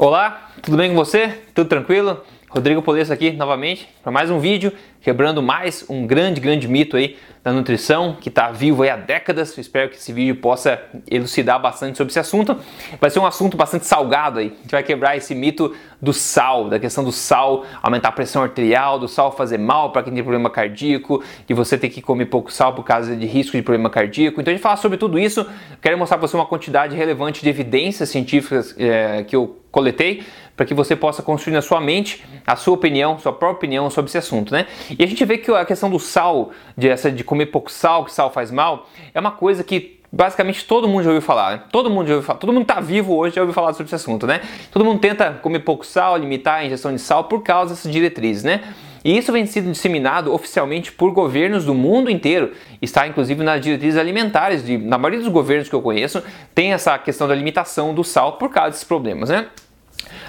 Olá, 0.00 0.52
tudo 0.62 0.76
bem 0.76 0.90
com 0.90 0.94
você? 0.94 1.42
Tudo 1.52 1.68
tranquilo? 1.68 2.24
Rodrigo 2.50 2.80
Polesso 2.80 3.12
aqui 3.12 3.30
novamente 3.30 3.86
para 4.02 4.10
mais 4.10 4.30
um 4.30 4.38
vídeo, 4.38 4.72
quebrando 5.02 5.42
mais 5.42 5.84
um 5.86 6.06
grande, 6.06 6.40
grande 6.40 6.66
mito 6.66 6.96
aí 6.96 7.18
da 7.44 7.52
nutrição 7.52 8.16
que 8.18 8.30
está 8.30 8.50
vivo 8.50 8.82
aí 8.82 8.88
há 8.88 8.96
décadas. 8.96 9.56
Espero 9.58 9.90
que 9.90 9.96
esse 9.96 10.14
vídeo 10.14 10.34
possa 10.36 10.80
elucidar 11.10 11.60
bastante 11.60 11.98
sobre 11.98 12.10
esse 12.10 12.18
assunto. 12.18 12.56
Vai 12.98 13.10
ser 13.10 13.18
um 13.18 13.26
assunto 13.26 13.54
bastante 13.54 13.86
salgado 13.86 14.38
aí. 14.38 14.46
A 14.46 14.62
gente 14.62 14.70
vai 14.70 14.82
quebrar 14.82 15.14
esse 15.14 15.34
mito 15.34 15.76
do 16.00 16.14
sal, 16.14 16.70
da 16.70 16.78
questão 16.78 17.04
do 17.04 17.12
sal 17.12 17.66
aumentar 17.82 18.08
a 18.08 18.12
pressão 18.12 18.42
arterial, 18.42 18.98
do 18.98 19.08
sal 19.08 19.30
fazer 19.30 19.58
mal 19.58 19.92
para 19.92 20.02
quem 20.02 20.14
tem 20.14 20.22
problema 20.22 20.48
cardíaco, 20.48 21.22
de 21.46 21.52
você 21.52 21.76
ter 21.76 21.90
que 21.90 22.00
comer 22.00 22.26
pouco 22.26 22.50
sal 22.50 22.74
por 22.74 22.82
causa 22.82 23.14
de 23.14 23.26
risco 23.26 23.58
de 23.58 23.62
problema 23.62 23.90
cardíaco. 23.90 24.40
Então 24.40 24.50
a 24.50 24.54
gente 24.54 24.62
fala 24.62 24.76
sobre 24.76 24.96
tudo 24.96 25.18
isso. 25.18 25.46
Quero 25.82 25.98
mostrar 25.98 26.16
para 26.16 26.26
você 26.26 26.34
uma 26.34 26.46
quantidade 26.46 26.96
relevante 26.96 27.42
de 27.42 27.48
evidências 27.50 28.08
científicas 28.08 28.74
é, 28.78 29.22
que 29.24 29.36
eu 29.36 29.58
coletei 29.70 30.24
para 30.58 30.66
que 30.66 30.74
você 30.74 30.96
possa 30.96 31.22
construir 31.22 31.54
na 31.54 31.62
sua 31.62 31.80
mente 31.80 32.24
a 32.44 32.56
sua 32.56 32.74
opinião, 32.74 33.16
sua 33.16 33.32
própria 33.32 33.58
opinião 33.58 33.88
sobre 33.90 34.08
esse 34.08 34.18
assunto, 34.18 34.52
né? 34.52 34.66
E 34.98 35.04
a 35.04 35.06
gente 35.06 35.24
vê 35.24 35.38
que 35.38 35.52
a 35.52 35.64
questão 35.64 35.88
do 35.88 36.00
sal, 36.00 36.50
de, 36.76 36.88
essa, 36.88 37.12
de 37.12 37.22
comer 37.22 37.46
pouco 37.46 37.70
sal, 37.70 38.04
que 38.04 38.12
sal 38.12 38.28
faz 38.32 38.50
mal, 38.50 38.88
é 39.14 39.20
uma 39.20 39.30
coisa 39.30 39.62
que 39.62 40.00
basicamente 40.10 40.64
todo 40.64 40.88
mundo 40.88 41.04
já 41.04 41.10
ouviu 41.10 41.22
falar, 41.22 41.52
né? 41.52 41.62
Todo 41.70 41.88
mundo 41.88 42.08
já 42.08 42.14
ouviu 42.14 42.26
falar, 42.26 42.40
todo 42.40 42.52
mundo 42.52 42.66
tá 42.66 42.80
vivo 42.80 43.14
hoje 43.14 43.36
já 43.36 43.40
ouviu 43.40 43.54
falar 43.54 43.72
sobre 43.72 43.84
esse 43.84 43.94
assunto, 43.94 44.26
né? 44.26 44.40
Todo 44.72 44.84
mundo 44.84 44.98
tenta 44.98 45.30
comer 45.34 45.60
pouco 45.60 45.86
sal, 45.86 46.16
limitar 46.16 46.56
a 46.56 46.64
ingestão 46.64 46.92
de 46.92 47.00
sal 47.00 47.24
por 47.24 47.44
causa 47.44 47.72
dessas 47.72 47.92
diretrizes, 47.92 48.42
né? 48.42 48.64
E 49.04 49.16
isso 49.16 49.30
vem 49.30 49.46
sendo 49.46 49.70
disseminado 49.70 50.34
oficialmente 50.34 50.90
por 50.90 51.12
governos 51.12 51.64
do 51.64 51.72
mundo 51.72 52.10
inteiro. 52.10 52.50
Está 52.82 53.06
inclusive 53.06 53.44
nas 53.44 53.60
diretrizes 53.60 53.96
alimentares, 53.96 54.64
de, 54.64 54.76
na 54.76 54.98
maioria 54.98 55.20
dos 55.20 55.28
governos 55.28 55.68
que 55.68 55.74
eu 55.76 55.80
conheço, 55.80 56.20
tem 56.52 56.72
essa 56.72 56.98
questão 56.98 57.28
da 57.28 57.34
limitação 57.36 57.94
do 57.94 58.02
sal 58.02 58.32
por 58.32 58.50
causa 58.50 58.70
desses 58.70 58.84
problemas, 58.84 59.28
né? 59.28 59.46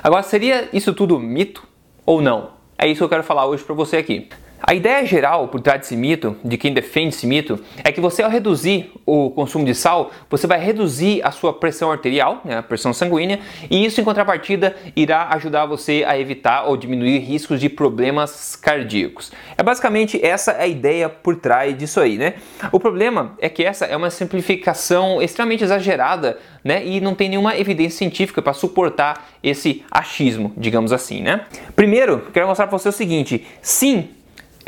Agora, 0.04 0.24
seria 0.24 0.70
isso 0.74 0.94
tudo 0.94 1.20
mito 1.20 1.68
ou 2.06 2.22
não? 2.22 2.52
É 2.78 2.88
isso 2.88 3.00
que 3.00 3.04
eu 3.04 3.10
quero 3.10 3.24
falar 3.24 3.46
hoje 3.46 3.64
para 3.64 3.76
você 3.76 3.98
aqui. 3.98 4.30
A 4.62 4.74
ideia 4.74 5.06
geral 5.06 5.48
por 5.48 5.62
trás 5.62 5.80
desse 5.80 5.96
mito, 5.96 6.36
de 6.44 6.58
quem 6.58 6.74
defende 6.74 7.16
esse 7.16 7.26
mito, 7.26 7.60
é 7.84 7.92
que 7.92 8.02
você 8.02 8.22
ao 8.22 8.30
reduzir 8.30 8.92
o 9.06 9.30
consumo 9.32 9.66
de 9.66 9.74
sal, 9.74 10.12
você 10.30 10.46
vai 10.46 10.60
reduzir 10.60 11.22
a 11.24 11.32
sua 11.32 11.54
pressão 11.54 11.92
arterial, 11.92 12.42
né, 12.44 12.58
a 12.58 12.64
pressão 12.64 12.94
sanguínea, 12.94 13.40
e 13.70 13.86
isso 13.86 14.02
em 14.02 14.04
contrapartida 14.04 14.76
irá 14.96 15.30
ajudar 15.32 15.66
você 15.66 16.04
a 16.06 16.20
evitar 16.20 16.66
ou 16.66 16.76
diminuir 16.76 17.20
riscos 17.20 17.60
de 17.60 17.70
problemas 17.70 18.56
cardíacos. 18.56 19.32
É 19.58 19.64
basicamente 19.64 20.24
essa 20.24 20.52
a 20.58 20.68
ideia 20.68 21.08
por 21.08 21.38
trás 21.38 21.78
disso 21.78 22.00
aí, 22.00 22.18
né? 22.18 22.36
O 22.72 22.80
problema 22.80 23.36
é 23.40 23.48
que 23.50 23.64
essa 23.64 23.86
é 23.86 23.96
uma 23.96 24.10
simplificação 24.10 25.22
extremamente 25.22 25.64
exagerada, 25.64 26.38
né, 26.64 26.86
e 26.86 27.00
não 27.00 27.16
tem 27.16 27.30
nenhuma 27.30 27.58
evidência 27.58 28.00
científica 28.00 28.42
para 28.42 28.54
suportar 28.54 29.30
esse 29.42 29.84
achismo, 29.90 30.52
digamos 30.58 30.92
assim, 30.92 31.22
né? 31.22 31.46
Primeiro, 31.76 32.28
quero 32.34 32.48
mostrar 32.48 32.68
para 32.68 32.78
você 32.78 32.90
o 32.90 32.92
seguinte: 32.92 33.46
sim, 33.62 34.10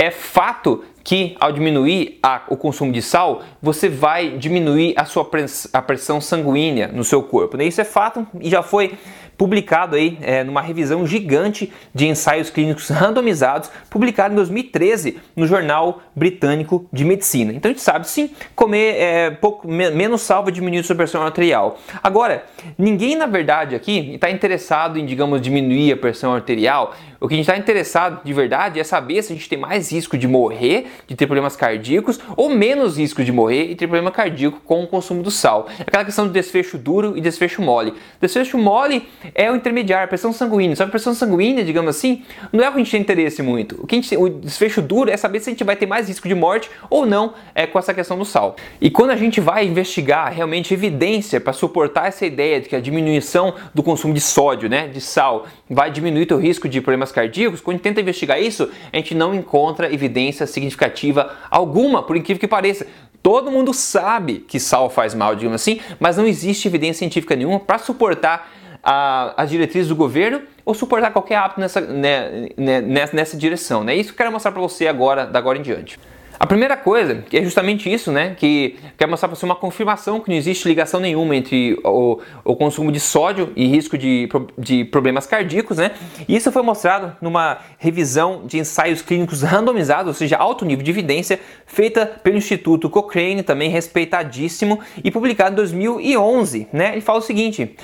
é 0.02 0.10
fato 0.10 0.84
que 1.04 1.36
ao 1.40 1.52
diminuir 1.52 2.18
a, 2.24 2.42
o 2.50 2.58
consumo 2.58 2.92
de 2.92 3.04
sal, 3.04 3.44
você 3.62 3.88
vai 3.88 4.32
diminuir 4.32 4.96
a 4.98 5.06
sua 5.06 5.30
a 5.74 5.82
pressão 5.82 6.20
sanguínea 6.20 6.88
no 6.88 7.04
seu 7.04 7.22
corpo. 7.22 7.56
Né? 7.56 7.66
Isso 7.66 7.80
é 7.80 7.84
fato 7.84 8.26
e 8.40 8.50
já 8.50 8.64
foi 8.64 8.98
publicado 9.42 9.96
aí 9.96 10.20
é, 10.22 10.44
numa 10.44 10.62
revisão 10.62 11.04
gigante 11.08 11.74
de 11.96 12.08
ensaios 12.08 12.52
clínicos 12.52 12.90
randomizados, 12.94 13.72
publicado 13.90 14.34
em 14.34 14.36
2013 14.36 15.18
no 15.36 15.48
Jornal 15.48 16.00
Britânico 16.16 16.88
de 16.94 17.04
Medicina. 17.04 17.52
Então 17.52 17.72
a 17.72 17.74
gente 17.74 17.82
sabe 17.82 18.08
sim, 18.08 18.30
comer 18.56 18.98
é, 19.00 19.32
pouco 19.32 19.68
menos 19.68 20.22
sal 20.22 20.44
vai 20.44 20.52
diminuir 20.52 20.84
sua 20.84 20.96
pressão 20.96 21.24
arterial. 21.24 21.80
Agora, 22.04 22.46
ninguém 22.78 23.16
na 23.16 23.26
verdade 23.26 23.74
aqui 23.74 24.14
está 24.14 24.30
interessado 24.30 25.00
em, 25.00 25.08
digamos, 25.08 25.42
diminuir 25.42 25.92
a 25.94 25.98
pressão 25.98 26.36
arterial. 26.36 26.94
O 27.20 27.28
que 27.28 27.36
a 27.36 27.38
gente 27.38 27.48
está 27.48 27.58
interessado 27.58 28.24
de 28.24 28.34
verdade 28.34 28.80
é 28.80 28.84
saber 28.84 29.22
se 29.22 29.32
a 29.32 29.36
gente 29.36 29.48
tem 29.48 29.58
mais 29.58 29.92
risco 29.92 30.18
de 30.18 30.28
morrer, 30.28 30.88
de 31.08 31.16
ter 31.16 31.28
problemas 31.28 31.56
cardíacos, 31.56 32.20
ou 32.36 32.50
menos 32.50 32.98
risco 32.98 33.24
de 33.24 33.32
morrer 33.32 33.66
e 33.66 33.76
ter 33.76 33.86
problema 33.86 34.12
cardíaco 34.12 34.60
com 34.66 34.84
o 34.84 34.88
consumo 34.88 35.22
do 35.22 35.30
sal. 35.30 35.68
Aquela 35.80 36.04
questão 36.04 36.26
do 36.26 36.34
desfecho 36.34 36.80
duro 36.80 37.16
e 37.16 37.22
desfecho 37.22 37.62
mole. 37.62 37.94
Desfecho 38.20 38.58
mole 38.58 39.08
é 39.34 39.52
o 39.52 39.56
intermediário, 39.56 40.06
a 40.06 40.08
pressão 40.08 40.34
sanguínea. 40.34 40.76
Só 40.76 40.84
que 40.84 40.90
a 40.90 40.92
pressão 40.92 41.14
sanguínea, 41.14 41.64
digamos 41.64 41.96
assim, 41.96 42.24
não 42.52 42.64
é 42.64 42.70
o 42.70 42.72
que 42.72 42.78
a 42.78 42.84
gente 42.84 42.92
tem 42.92 43.02
interesse 43.02 43.42
muito. 43.42 43.82
O, 43.82 43.88
que 43.88 43.96
gente, 43.96 44.16
o 44.18 44.30
desfecho 44.30 44.82
duro 44.82 45.10
é 45.10 45.18
saber 45.18 45.40
se 45.40 45.50
a 45.50 45.54
gente 45.54 45.64
vai 45.64 45.76
ter 45.76 45.86
mais 45.86 46.08
risco 46.08 46.28
de 46.28 46.36
morte 46.36 46.70
ou 46.90 47.06
não 47.06 47.34
é, 47.54 47.66
com 47.68 47.78
essa 47.80 47.94
questão 47.94 48.18
do 48.18 48.26
sal. 48.26 48.56
E 48.80 48.90
quando 48.90 49.12
a 49.12 49.16
gente 49.16 49.40
vai 49.40 49.66
investigar 49.66 50.32
realmente 50.32 50.74
evidência 50.74 51.40
para 51.40 51.54
suportar 51.54 52.08
essa 52.08 52.26
ideia 52.26 52.60
de 52.60 52.70
que 52.70 52.76
a 52.76 52.82
diminuição 52.82 53.54
do 53.74 53.84
consumo 53.84 54.14
de 54.14 54.22
sódio, 54.22 54.70
né, 54.70 54.88
de 54.88 55.02
sal, 55.02 55.46
vai 55.70 55.92
diminuir 55.92 56.32
o 56.32 56.38
risco 56.38 56.70
de 56.70 56.82
problemas 56.82 57.12
cardíacos, 57.12 57.62
quando 57.62 57.76
a 57.76 57.78
gente 57.78 57.84
tenta 57.84 58.02
investigar 58.02 58.42
isso, 58.42 58.70
a 58.92 58.98
gente 58.98 59.16
não 59.16 59.34
encontra 59.34 59.92
evidência 59.94 60.46
significativa 60.46 61.36
alguma, 61.50 62.04
por 62.04 62.16
incrível 62.16 62.40
que 62.40 62.48
pareça. 62.48 62.86
Todo 63.24 63.52
mundo 63.52 63.74
sabe 63.74 64.46
que 64.48 64.60
sal 64.60 64.90
faz 64.90 65.14
mal, 65.14 65.36
digamos 65.36 65.62
assim, 65.62 65.80
mas 66.00 66.18
não 66.18 66.26
existe 66.26 66.68
evidência 66.68 67.00
científica 67.00 67.36
nenhuma 67.36 67.60
para 67.60 67.78
suportar 67.78 68.52
a, 68.84 69.34
as 69.42 69.50
diretrizes 69.50 69.88
do 69.88 69.96
governo 69.96 70.42
ou 70.66 70.74
suportar 70.74 71.12
qualquer 71.12 71.36
hábito 71.36 71.60
nessa, 71.60 71.82
né, 71.82 72.50
né, 72.58 72.82
nessa, 72.82 73.16
nessa 73.16 73.38
direção. 73.38 73.82
É 73.82 73.86
né? 73.86 73.96
isso 73.96 74.10
que 74.10 74.14
eu 74.14 74.18
quero 74.18 74.32
mostrar 74.32 74.52
para 74.52 74.62
você 74.62 74.88
agora, 74.88 75.26
da 75.26 75.40
agora 75.40 75.58
em 75.58 75.62
diante. 75.62 76.00
A 76.42 76.48
primeira 76.48 76.76
coisa, 76.76 77.24
que 77.30 77.38
é 77.38 77.44
justamente 77.44 77.88
isso, 77.94 78.12
né? 78.12 78.34
Que 78.36 78.76
quer 78.98 79.06
mostrar 79.06 79.30
para 79.30 79.36
você 79.36 79.46
uma 79.46 79.56
confirmação 79.56 80.20
que 80.20 80.28
não 80.28 80.36
existe 80.36 80.68
ligação 80.68 81.00
nenhuma 81.00 81.36
entre 81.36 81.80
o, 81.84 82.20
o 82.44 82.56
consumo 82.56 82.92
de 82.92 83.00
sódio 83.00 83.54
e 83.56 83.68
risco 83.68 83.96
de, 83.96 84.28
de 84.58 84.84
problemas 84.86 85.28
cardíacos, 85.28 85.78
né? 85.78 85.92
Isso 86.28 86.52
foi 86.52 86.64
mostrado 86.64 87.16
numa 87.22 87.60
revisão 87.78 88.42
de 88.48 88.58
ensaios 88.58 89.04
clínicos 89.04 89.44
randomizados, 89.44 90.08
ou 90.08 90.14
seja, 90.16 90.36
alto 90.36 90.66
nível 90.66 90.84
de 90.84 90.90
evidência, 90.90 91.40
feita 91.68 92.08
pelo 92.08 92.38
Instituto 92.38 92.90
Cochrane, 92.90 93.44
também 93.44 93.70
respeitadíssimo, 93.70 94.80
e 95.04 95.12
publicado 95.12 95.52
em 95.52 95.58
2011, 95.58 96.70
né? 96.74 96.94
Ele 96.94 97.02
fala 97.02 97.20
o 97.20 97.22
seguinte: 97.22 97.76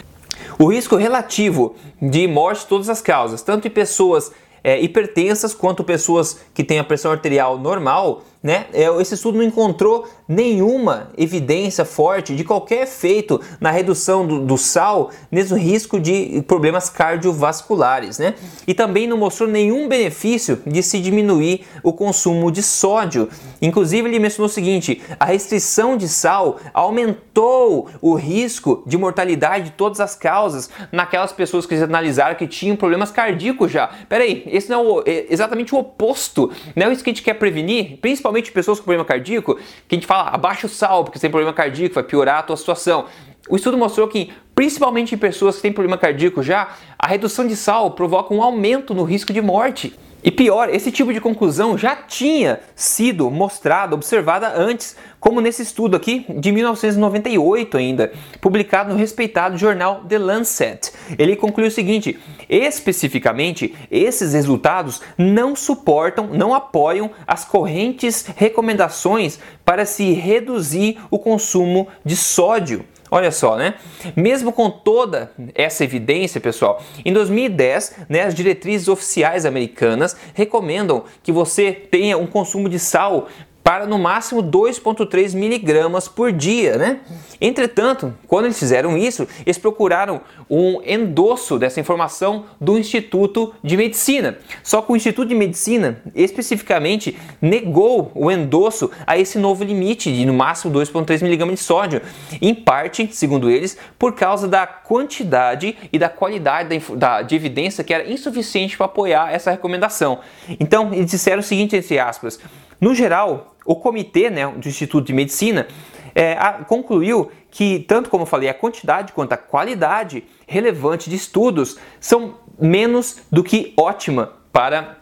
o 0.59 0.71
risco 0.71 0.95
relativo 0.95 1.75
de 2.01 2.27
morte 2.27 2.61
de 2.61 2.67
todas 2.67 2.89
as 2.89 3.01
causas, 3.01 3.41
tanto 3.41 3.67
em 3.67 3.71
pessoas 3.71 4.31
é, 4.63 4.79
hipertensas 4.81 5.53
quanto 5.53 5.83
pessoas 5.83 6.39
que 6.53 6.63
têm 6.63 6.79
a 6.79 6.83
pressão 6.83 7.11
arterial 7.11 7.57
normal, 7.57 8.23
né? 8.47 8.67
É, 8.71 8.85
esse 9.01 9.13
estudo 9.13 9.37
não 9.37 9.43
encontrou 9.43 10.07
nenhuma 10.25 11.11
evidência 11.17 11.83
forte 11.83 12.33
de 12.33 12.45
qualquer 12.45 12.83
efeito 12.83 13.41
na 13.59 13.69
redução 13.69 14.25
do, 14.25 14.39
do, 14.39 14.57
sal 14.57 15.11
nesse 15.29 15.53
risco 15.55 15.99
de 15.99 16.41
problemas 16.47 16.89
cardiovasculares, 16.89 18.17
né? 18.19 18.35
E 18.65 18.73
também 18.73 19.05
não 19.05 19.17
mostrou 19.17 19.49
nenhum 19.49 19.89
benefício 19.89 20.61
de 20.65 20.81
se 20.81 21.01
diminuir 21.01 21.65
o 21.83 21.91
consumo 21.91 22.49
de 22.49 22.63
sódio. 22.63 23.27
Inclusive 23.61 24.07
ele 24.07 24.17
mencionou 24.17 24.47
o 24.49 24.53
seguinte: 24.53 25.01
a 25.19 25.25
restrição 25.25 25.97
de 25.97 26.07
sal 26.07 26.57
aumentou 26.73 27.89
o 28.01 28.15
risco 28.15 28.81
de 28.87 28.97
mortalidade 28.97 29.65
de 29.65 29.71
todas 29.71 29.99
as 29.99 30.15
causas 30.15 30.69
naquelas 30.89 31.33
pessoas 31.33 31.65
que 31.65 31.73
eles 31.73 31.83
analisaram 31.83 32.35
que 32.35 32.47
tinham 32.47 32.77
problemas 32.77 33.11
cardíacos 33.11 33.69
já. 33.69 33.89
Peraí, 34.07 34.43
esse 34.47 34.69
não 34.69 34.79
é, 34.79 34.87
o, 34.87 35.03
é 35.05 35.25
exatamente 35.29 35.75
o 35.75 35.79
oposto, 35.79 36.49
não 36.77 36.87
é 36.87 36.93
isso 36.93 37.03
que 37.03 37.09
a 37.09 37.13
gente 37.13 37.23
quer 37.23 37.33
prevenir, 37.33 37.97
principalmente 37.99 38.36
pessoas 38.51 38.79
com 38.79 38.85
problema 38.85 39.05
cardíaco, 39.05 39.55
que 39.87 39.95
a 39.95 39.95
gente 39.95 40.07
fala 40.07 40.29
abaixa 40.29 40.67
o 40.67 40.69
sal 40.69 41.03
porque 41.03 41.17
você 41.17 41.23
tem 41.23 41.31
problema 41.31 41.53
cardíaco, 41.53 41.95
vai 41.95 42.03
piorar 42.03 42.39
a 42.39 42.43
tua 42.43 42.57
situação. 42.57 43.05
O 43.49 43.55
estudo 43.55 43.77
mostrou 43.77 44.07
que, 44.07 44.31
principalmente 44.53 45.15
em 45.15 45.17
pessoas 45.17 45.55
que 45.55 45.61
têm 45.61 45.71
problema 45.71 45.97
cardíaco 45.97 46.43
já, 46.43 46.75
a 46.99 47.07
redução 47.07 47.47
de 47.47 47.55
sal 47.55 47.91
provoca 47.91 48.33
um 48.33 48.41
aumento 48.41 48.93
no 48.93 49.03
risco 49.03 49.31
de 49.31 49.41
morte. 49.41 49.97
E 50.27 50.31
pior, 50.31 50.67
esse 50.69 50.91
tipo 50.91 51.13
de 51.13 51.21
conclusão 51.21 51.77
já 51.77 51.95
tinha 51.95 52.59
sido 52.75 53.31
mostrada, 53.31 53.95
observada 53.95 54.51
antes, 54.57 54.93
como 55.21 55.39
nesse 55.39 55.61
estudo 55.61 55.95
aqui 55.95 56.25
de 56.27 56.51
1998 56.51 57.77
ainda, 57.77 58.11
publicado 58.41 58.91
no 58.91 58.99
respeitado 58.99 59.57
jornal 59.57 60.03
The 60.03 60.17
Lancet. 60.17 60.91
Ele 61.17 61.37
concluiu 61.37 61.69
o 61.69 61.71
seguinte: 61.71 62.19
especificamente, 62.49 63.73
esses 63.89 64.33
resultados 64.33 65.01
não 65.17 65.55
suportam, 65.55 66.27
não 66.27 66.53
apoiam 66.53 67.09
as 67.25 67.45
correntes 67.45 68.25
recomendações 68.35 69.39
para 69.63 69.85
se 69.85 70.11
reduzir 70.11 70.99
o 71.09 71.17
consumo 71.17 71.87
de 72.03 72.17
sódio. 72.17 72.83
Olha 73.09 73.31
só, 73.31 73.55
né? 73.55 73.75
Mesmo 74.15 74.51
com 74.51 74.69
toda 74.69 75.31
essa 75.55 75.83
evidência, 75.83 76.41
pessoal, 76.41 76.83
em 77.05 77.13
2010, 77.13 77.95
né, 78.09 78.23
as 78.23 78.35
diretrizes 78.35 78.87
oficiais 78.87 79.45
americanas 79.45 80.15
recomendam 80.33 81.03
que 81.23 81.31
você 81.31 81.71
tenha 81.71 82.17
um 82.17 82.27
consumo 82.27 82.67
de 82.67 82.79
sal 82.79 83.27
para 83.67 83.85
no 83.85 83.99
máximo 83.99 84.41
2,3 84.41 85.35
miligramas 85.35 86.07
por 86.07 86.31
dia, 86.31 86.77
né? 86.77 87.01
Entretanto, 87.41 88.13
quando 88.25 88.45
eles 88.45 88.57
fizeram 88.57 88.97
isso, 88.97 89.27
eles 89.45 89.57
procuraram 89.57 90.21
um 90.49 90.81
endosso 90.85 91.59
dessa 91.59 91.77
informação 91.77 92.45
do 92.61 92.77
Instituto 92.77 93.53
de 93.61 93.75
Medicina. 93.75 94.37
Só 94.63 94.81
que 94.81 94.93
o 94.93 94.95
Instituto 94.95 95.27
de 95.27 95.35
Medicina 95.35 96.01
especificamente 96.15 97.17
negou 97.41 98.09
o 98.15 98.31
endosso 98.31 98.89
a 99.05 99.17
esse 99.17 99.37
novo 99.37 99.65
limite 99.65 100.13
de 100.13 100.25
no 100.25 100.33
máximo 100.33 100.73
2,3 100.73 101.21
miligramas 101.21 101.59
de 101.59 101.65
sódio, 101.65 102.01
em 102.41 102.55
parte, 102.55 103.09
segundo 103.11 103.49
eles, 103.49 103.77
por 103.99 104.15
causa 104.15 104.47
da 104.47 104.65
quantidade 104.65 105.77
e 105.91 105.99
da 105.99 106.07
qualidade 106.07 106.69
da, 106.69 106.95
da 106.95 107.21
de 107.21 107.35
evidência 107.35 107.83
que 107.83 107.93
era 107.93 108.09
insuficiente 108.09 108.77
para 108.77 108.85
apoiar 108.85 109.29
essa 109.29 109.51
recomendação. 109.51 110.19
Então, 110.57 110.93
eles 110.93 111.11
disseram 111.11 111.41
o 111.41 111.43
seguinte, 111.43 111.75
entre 111.75 111.99
aspas, 111.99 112.39
no 112.79 112.93
geral, 112.93 113.56
o 113.67 113.75
comitê 113.75 114.29
né, 114.29 114.47
do 114.47 114.67
Instituto 114.67 115.05
de 115.05 115.13
Medicina 115.13 115.67
é, 116.15 116.33
a, 116.33 116.53
concluiu 116.53 117.29
que, 117.51 117.79
tanto 117.87 118.09
como 118.09 118.23
eu 118.23 118.27
falei, 118.27 118.49
a 118.49 118.53
quantidade 118.53 119.11
quanto 119.11 119.33
a 119.33 119.37
qualidade 119.37 120.23
relevante 120.47 121.09
de 121.09 121.15
estudos 121.17 121.77
são 121.99 122.35
menos 122.57 123.17
do 123.29 123.43
que 123.43 123.73
ótima 123.77 124.31
para 124.51 124.97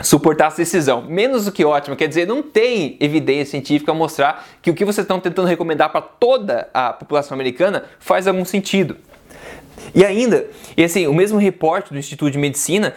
suportar 0.00 0.46
essa 0.46 0.58
decisão. 0.58 1.02
Menos 1.02 1.44
do 1.44 1.52
que 1.52 1.64
ótima, 1.64 1.96
quer 1.96 2.08
dizer, 2.08 2.26
não 2.26 2.42
tem 2.42 2.96
evidência 3.00 3.50
científica 3.50 3.92
a 3.92 3.94
mostrar 3.94 4.46
que 4.62 4.70
o 4.70 4.74
que 4.74 4.84
vocês 4.84 5.04
estão 5.04 5.18
tentando 5.18 5.48
recomendar 5.48 5.90
para 5.90 6.00
toda 6.00 6.68
a 6.72 6.92
população 6.92 7.34
americana 7.34 7.84
faz 7.98 8.26
algum 8.26 8.44
sentido. 8.44 8.96
E 9.94 10.04
ainda, 10.04 10.46
e 10.76 10.84
assim, 10.84 11.06
o 11.06 11.14
mesmo 11.14 11.38
reporte 11.38 11.92
do 11.92 11.98
Instituto 11.98 12.30
de 12.30 12.38
Medicina 12.38 12.94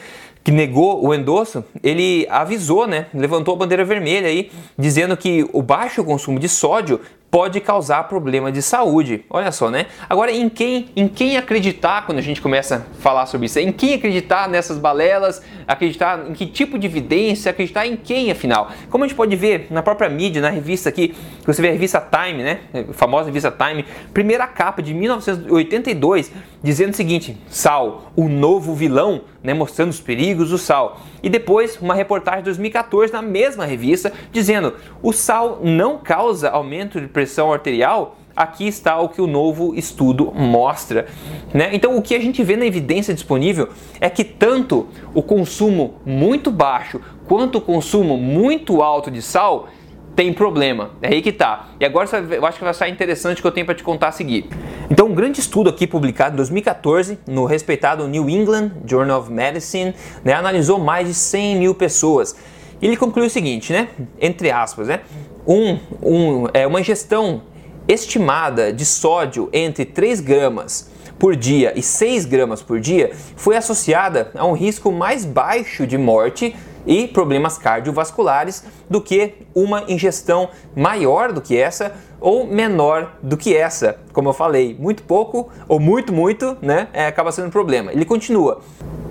que 0.48 0.52
negou 0.54 1.06
o 1.06 1.14
endosso, 1.14 1.62
ele 1.84 2.26
avisou, 2.30 2.88
né, 2.88 3.08
levantou 3.14 3.54
a 3.54 3.58
bandeira 3.58 3.84
vermelha 3.84 4.30
aí, 4.30 4.50
dizendo 4.80 5.18
que 5.18 5.46
o 5.52 5.62
baixo 5.62 6.06
consumo 6.06 6.40
de 6.40 6.48
sódio 6.48 7.02
pode 7.30 7.60
causar 7.60 8.08
problema 8.08 8.52
de 8.52 8.62
saúde. 8.62 9.26
Olha 9.30 9.52
só, 9.52 9.70
né? 9.70 9.88
Agora, 10.10 10.32
em 10.32 10.48
quem, 10.48 10.90
em 10.96 11.08
quem 11.08 11.38
acreditar 11.38 12.06
quando 12.06 12.20
a 12.20 12.22
gente 12.22 12.42
começa 12.42 12.78
a 12.78 13.02
falar 13.02 13.26
sobre 13.26 13.48
isso? 13.48 13.60
Em 13.60 13.72
quem 13.72 13.96
acreditar 13.96 14.48
nessas 14.48 14.78
balelas? 14.78 15.42
Acreditar 15.68 16.30
em 16.30 16.34
que 16.34 16.46
tipo 16.46 16.80
de 16.80 16.88
evidência? 16.88 17.52
Acreditar 17.52 17.86
em 17.86 17.98
quem, 17.98 18.32
afinal? 18.32 18.72
Como 18.90 19.04
a 19.04 19.08
gente 19.08 19.18
pode 19.18 19.36
ver 19.36 19.68
na 19.70 19.84
própria 19.84 20.10
mídia, 20.10 20.42
na 20.42 20.50
revista 20.50 20.88
aqui, 20.88 21.14
você 21.46 21.62
vê 21.62 21.70
a 21.70 21.72
revista 21.72 22.00
Time, 22.00 22.44
né? 22.44 22.60
A 22.74 22.94
famosa 22.94 23.26
revista 23.26 23.52
Time, 23.52 23.86
primeira 24.14 24.48
capa 24.48 24.82
de 24.82 24.94
1982, 24.94 26.32
dizendo 26.64 26.94
o 26.94 26.96
seguinte: 26.96 27.38
Sal, 27.50 28.12
o 28.16 28.30
novo 28.30 28.74
vilão, 28.74 29.22
né? 29.48 29.54
Mostrando 29.54 29.92
os 29.92 30.02
perigos 30.02 30.50
do 30.50 30.58
sal. 30.58 31.00
E 31.24 31.30
depois, 31.30 31.80
uma 31.82 31.96
reportagem 31.96 32.42
de 32.42 32.46
2014 32.46 33.14
na 33.14 33.22
mesma 33.22 33.66
revista, 33.66 34.12
dizendo: 34.30 34.74
o 35.02 35.14
sal 35.14 35.62
não 35.64 36.00
causa 36.00 36.50
aumento 36.50 37.00
de 37.00 37.08
pressão 37.08 37.54
arterial, 37.54 38.18
aqui 38.36 38.68
está 38.68 39.00
o 39.00 39.08
que 39.08 39.22
o 39.22 39.26
novo 39.26 39.74
estudo 39.74 40.34
mostra. 40.36 41.08
Né? 41.54 41.70
Então, 41.72 41.96
o 41.96 42.02
que 42.02 42.14
a 42.14 42.20
gente 42.20 42.44
vê 42.44 42.58
na 42.58 42.66
evidência 42.66 43.14
disponível 43.14 43.70
é 44.02 44.10
que 44.10 44.26
tanto 44.26 44.90
o 45.14 45.24
consumo 45.24 45.96
muito 46.06 46.52
baixo 46.52 47.00
quanto 47.26 47.60
o 47.60 47.62
consumo 47.62 48.18
muito 48.18 48.82
alto 48.82 49.10
de 49.10 49.22
sal 49.22 49.70
tem 50.18 50.34
problema. 50.34 50.90
É 51.00 51.10
aí 51.10 51.22
que 51.22 51.31
tá. 51.31 51.68
E 51.80 51.86
agora 51.86 52.10
eu 52.31 52.44
acho 52.44 52.58
que 52.58 52.64
vai 52.64 52.74
ser 52.74 52.88
interessante 52.88 53.40
que 53.40 53.48
eu 53.48 53.52
tenho 53.52 53.68
para 53.68 53.75
te 53.75 53.84
contar 53.84 54.08
a 54.08 54.12
seguir. 54.12 54.50
Então, 54.90 55.06
um 55.06 55.14
grande 55.14 55.40
estudo 55.40 55.69
aqui 55.69 55.86
publicado 55.86 56.34
em 56.34 56.38
2014 56.38 57.19
no 57.28 57.46
respeitado 57.46 58.08
New 58.08 58.28
England 58.28 58.72
Journal 58.84 59.22
of 59.22 59.31
Medicine 59.31 59.94
né, 60.25 60.34
analisou 60.34 60.80
mais 60.80 61.08
de 61.08 61.14
100 61.14 61.58
mil 61.58 61.75
pessoas. 61.75 62.36
E 62.81 62.88
ele 62.88 62.98
concluiu 62.98 63.28
o 63.28 63.30
seguinte, 63.30 63.72
né? 63.72 63.90
Entre 64.19 64.50
aspas, 64.50 64.88
né? 64.88 65.02
um, 65.48 65.78
um, 66.02 66.48
é, 66.52 66.66
uma 66.66 66.81
ingestão 66.81 67.44
estimada 67.88 68.74
de 68.74 68.86
sódio 68.86 69.50
entre 69.54 69.86
3 69.86 70.20
gramas 70.20 70.90
por 71.20 71.36
dia 71.36 71.74
e 71.75 71.84
6 71.84 72.25
gramas 72.25 72.62
por 72.62 72.80
dia 72.80 73.12
foi 73.36 73.56
associada 73.56 74.31
a 74.36 74.46
um 74.46 74.54
risco 74.54 74.92
mais 74.92 75.25
baixo 75.25 75.86
de 75.86 75.98
morte 75.98 76.56
e 76.88 77.07
problemas 77.07 77.57
cardiovasculares 77.57 78.63
do 78.89 79.01
que 79.01 79.34
uma 79.54 79.84
ingestão 79.88 80.50
maior 80.75 81.34
do 81.34 81.42
que 81.42 81.57
essa 81.57 81.94
ou 82.19 82.48
menor 82.48 83.18
do 83.22 83.38
que 83.38 83.56
essa. 83.56 84.00
Como 84.13 84.30
eu 84.30 84.34
falei, 84.34 84.75
muito 84.80 85.04
pouco 85.04 85.50
ou 85.68 85.80
muito, 85.80 86.12
muito, 86.13 86.57
né, 86.62 86.88
é, 86.94 87.06
acaba 87.06 87.31
sendo 87.31 87.48
um 87.48 87.51
problema. 87.51 87.92
Ele 87.92 88.06
continua. 88.06 88.62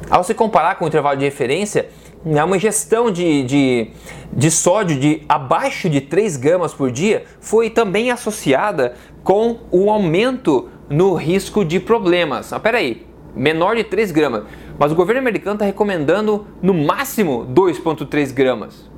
Ao 0.09 0.25
se 0.25 0.35
comparar 0.35 0.77
com 0.77 0.85
o 0.85 0.89
intervalo 0.89 1.17
de 1.17 1.25
referência, 1.25 1.89
né, 2.25 2.43
uma 2.43 2.57
ingestão 2.57 3.11
de, 3.11 3.45
de, 3.45 3.91
de 4.33 4.51
sódio 4.51 4.99
de 4.99 5.23
abaixo 5.29 5.89
de 5.89 6.01
3 6.01 6.37
gramas 6.37 6.73
por 6.73 6.91
dia 6.91 7.25
foi 7.41 7.71
também 7.71 8.11
associada 8.11 8.95
com 9.23 9.59
o 9.71 9.91
aumento 9.91 10.69
no 10.89 11.15
risco 11.15 11.65
de 11.65 11.79
problemas. 11.79 12.53
Ah, 12.53 12.61
peraí, 12.61 13.07
menor 13.35 13.77
de 13.77 13.85
3 13.85 14.11
gramas, 14.11 14.45
mas 14.79 14.93
o 14.93 14.95
governo 14.95 15.21
americano 15.21 15.55
está 15.55 15.65
recomendando 15.65 16.47
no 16.63 16.75
máximo 16.75 17.47
2,3 17.47 18.33
gramas. 18.33 18.96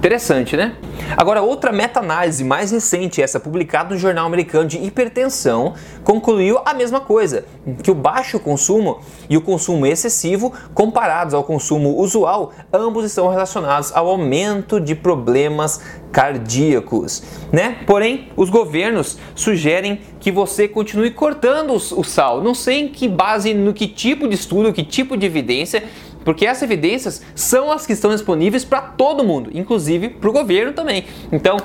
Interessante, 0.00 0.56
né? 0.56 0.76
Agora, 1.14 1.42
outra 1.42 1.70
meta-análise 1.70 2.42
mais 2.42 2.70
recente, 2.70 3.20
essa 3.20 3.38
publicada 3.38 3.92
no 3.94 4.00
Jornal 4.00 4.24
Americano 4.24 4.66
de 4.66 4.78
Hipertensão, 4.78 5.74
concluiu 6.02 6.58
a 6.64 6.72
mesma 6.72 7.00
coisa, 7.00 7.44
que 7.82 7.90
o 7.90 7.94
baixo 7.94 8.40
consumo 8.40 9.00
e 9.28 9.36
o 9.36 9.42
consumo 9.42 9.84
excessivo, 9.84 10.54
comparados 10.72 11.34
ao 11.34 11.44
consumo 11.44 11.98
usual, 11.98 12.50
ambos 12.72 13.04
estão 13.04 13.28
relacionados 13.28 13.94
ao 13.94 14.08
aumento 14.08 14.80
de 14.80 14.94
problemas 14.94 15.82
cardíacos, 16.10 17.22
né? 17.52 17.76
Porém, 17.86 18.30
os 18.36 18.48
governos 18.48 19.18
sugerem 19.34 20.00
que 20.18 20.32
você 20.32 20.66
continue 20.66 21.10
cortando 21.10 21.74
o 21.74 22.04
sal. 22.04 22.42
Não 22.42 22.54
sei 22.54 22.80
em 22.80 22.88
que 22.88 23.06
base, 23.06 23.52
no 23.52 23.74
que 23.74 23.86
tipo 23.86 24.26
de 24.26 24.34
estudo, 24.34 24.72
que 24.72 24.82
tipo 24.82 25.14
de 25.14 25.26
evidência 25.26 25.84
porque 26.24 26.46
essas 26.46 26.62
evidências 26.62 27.22
são 27.34 27.70
as 27.70 27.86
que 27.86 27.92
estão 27.92 28.10
disponíveis 28.10 28.64
para 28.64 28.80
todo 28.80 29.24
mundo, 29.24 29.50
inclusive 29.52 30.08
para 30.08 30.28
o 30.28 30.32
governo 30.32 30.72
também. 30.72 31.04
Então, 31.32 31.56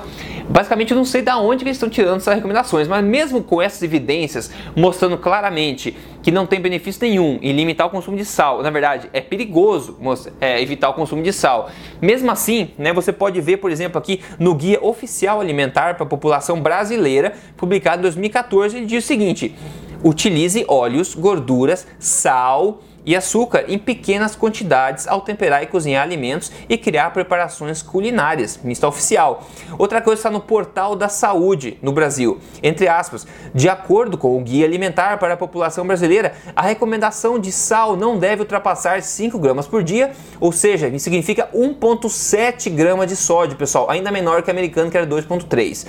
basicamente, 0.49 0.91
eu 0.91 0.97
não 0.97 1.05
sei 1.05 1.21
de 1.21 1.31
onde 1.31 1.63
eles 1.63 1.75
estão 1.75 1.89
tirando 1.89 2.17
essas 2.17 2.35
recomendações, 2.35 2.87
mas 2.87 3.03
mesmo 3.03 3.43
com 3.43 3.61
essas 3.61 3.81
evidências 3.83 4.51
mostrando 4.75 5.17
claramente 5.17 5.95
que 6.21 6.31
não 6.31 6.45
tem 6.45 6.59
benefício 6.59 7.07
nenhum 7.07 7.37
em 7.41 7.51
limitar 7.51 7.85
o 7.85 7.89
consumo 7.89 8.17
de 8.17 8.25
sal, 8.25 8.63
na 8.63 8.69
verdade, 8.69 9.09
é 9.13 9.21
perigoso 9.21 9.97
é, 10.41 10.61
evitar 10.61 10.89
o 10.89 10.93
consumo 10.93 11.21
de 11.21 11.31
sal. 11.31 11.69
Mesmo 12.01 12.31
assim, 12.31 12.71
né, 12.77 12.91
você 12.93 13.11
pode 13.11 13.39
ver, 13.41 13.57
por 13.57 13.71
exemplo, 13.71 13.97
aqui 13.97 14.21
no 14.39 14.55
Guia 14.55 14.83
Oficial 14.83 15.39
Alimentar 15.39 15.95
para 15.95 16.03
a 16.03 16.09
População 16.09 16.61
Brasileira, 16.61 17.33
publicado 17.55 17.99
em 17.99 18.01
2014, 18.03 18.77
ele 18.77 18.85
diz 18.85 19.03
o 19.03 19.07
seguinte: 19.07 19.55
utilize 20.03 20.65
óleos, 20.67 21.13
gorduras, 21.13 21.85
sal 21.99 22.81
e 23.05 23.15
açúcar 23.15 23.65
em 23.67 23.77
pequenas 23.77 24.35
quantidades 24.35 25.07
ao 25.07 25.21
temperar 25.21 25.63
e 25.63 25.67
cozinhar 25.67 26.03
alimentos 26.03 26.51
e 26.67 26.77
criar 26.77 27.11
preparações 27.11 27.81
culinárias. 27.81 28.59
Mista 28.63 28.87
oficial. 28.87 29.47
Outra 29.77 30.01
coisa 30.01 30.19
está 30.19 30.31
no 30.31 30.41
portal 30.41 30.95
da 30.95 31.07
saúde 31.07 31.77
no 31.81 31.91
Brasil. 31.91 32.39
Entre 32.63 32.87
aspas, 32.87 33.27
de 33.53 33.69
acordo 33.69 34.17
com 34.17 34.37
o 34.37 34.41
Guia 34.41 34.65
Alimentar 34.65 35.17
para 35.17 35.33
a 35.33 35.37
População 35.37 35.85
Brasileira, 35.85 36.33
a 36.55 36.61
recomendação 36.61 37.37
de 37.37 37.51
sal 37.51 37.95
não 37.95 38.17
deve 38.17 38.41
ultrapassar 38.41 39.01
5 39.01 39.37
gramas 39.39 39.67
por 39.67 39.83
dia, 39.83 40.11
ou 40.39 40.51
seja, 40.51 40.87
isso 40.87 41.03
significa 41.03 41.49
1,7 41.53 42.69
gramas 42.69 43.07
de 43.07 43.15
sódio, 43.15 43.57
pessoal, 43.57 43.89
ainda 43.89 44.11
menor 44.11 44.41
que 44.41 44.49
o 44.49 44.51
americano 44.51 44.89
que 44.89 44.97
era 44.97 45.05
2,3. 45.05 45.85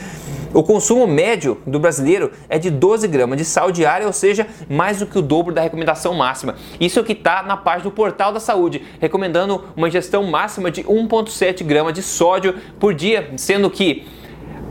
O 0.57 0.63
consumo 0.63 1.07
médio 1.07 1.59
do 1.67 1.79
brasileiro 1.79 2.33
é 2.49 2.59
de 2.59 2.71
12 2.71 3.07
gramas 3.09 3.37
de 3.37 3.45
sal 3.45 3.71
diária, 3.71 4.07
ou 4.07 4.13
seja, 4.13 4.47
mais 4.71 5.01
do 5.01 5.07
que 5.07 5.19
o 5.19 5.21
dobro 5.21 5.53
da 5.53 5.61
recomendação 5.61 6.15
máxima. 6.15 6.55
Isso 6.81 6.99
é 6.99 7.03
o 7.03 7.05
que 7.05 7.13
está 7.13 7.43
na 7.43 7.59
página 7.59 7.83
do 7.83 7.91
Portal 7.91 8.33
da 8.33 8.41
Saúde, 8.41 8.83
recomendando 8.99 9.63
uma 9.77 9.87
ingestão 9.87 10.23
máxima 10.23 10.71
de 10.71 10.83
1,7 10.83 11.63
gramas 11.63 11.93
de 11.93 12.03
sódio 12.03 12.55
por 12.81 12.95
dia, 12.95 13.35
sendo 13.37 13.69
que 13.69 14.07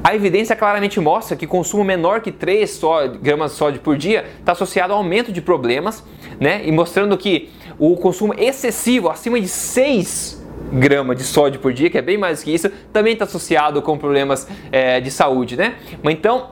a 0.03 0.15
evidência 0.15 0.55
claramente 0.55 0.99
mostra 0.99 1.37
que 1.37 1.45
consumo 1.45 1.83
menor 1.83 2.21
que 2.21 2.31
3 2.31 2.81
gramas 3.21 3.51
de 3.51 3.57
sódio 3.59 3.79
por 3.79 3.95
dia 3.95 4.25
está 4.39 4.53
associado 4.53 4.91
ao 4.91 4.97
aumento 4.97 5.31
de 5.31 5.39
problemas, 5.39 6.03
né? 6.39 6.63
E 6.65 6.71
mostrando 6.71 7.15
que 7.15 7.51
o 7.77 7.95
consumo 7.95 8.33
excessivo, 8.35 9.07
acima 9.07 9.39
de 9.39 9.47
6 9.47 10.44
grama 10.75 11.15
de 11.15 11.23
sódio 11.23 11.59
por 11.59 11.73
dia, 11.73 11.89
que 11.89 11.97
é 11.97 12.01
bem 12.01 12.17
mais 12.17 12.43
que 12.43 12.53
isso, 12.53 12.69
também 12.91 13.13
está 13.13 13.25
associado 13.25 13.81
com 13.81 13.97
problemas 13.97 14.47
é, 14.71 14.99
de 14.99 15.09
saúde, 15.09 15.55
né? 15.55 15.75
Mas 16.03 16.13
então, 16.13 16.49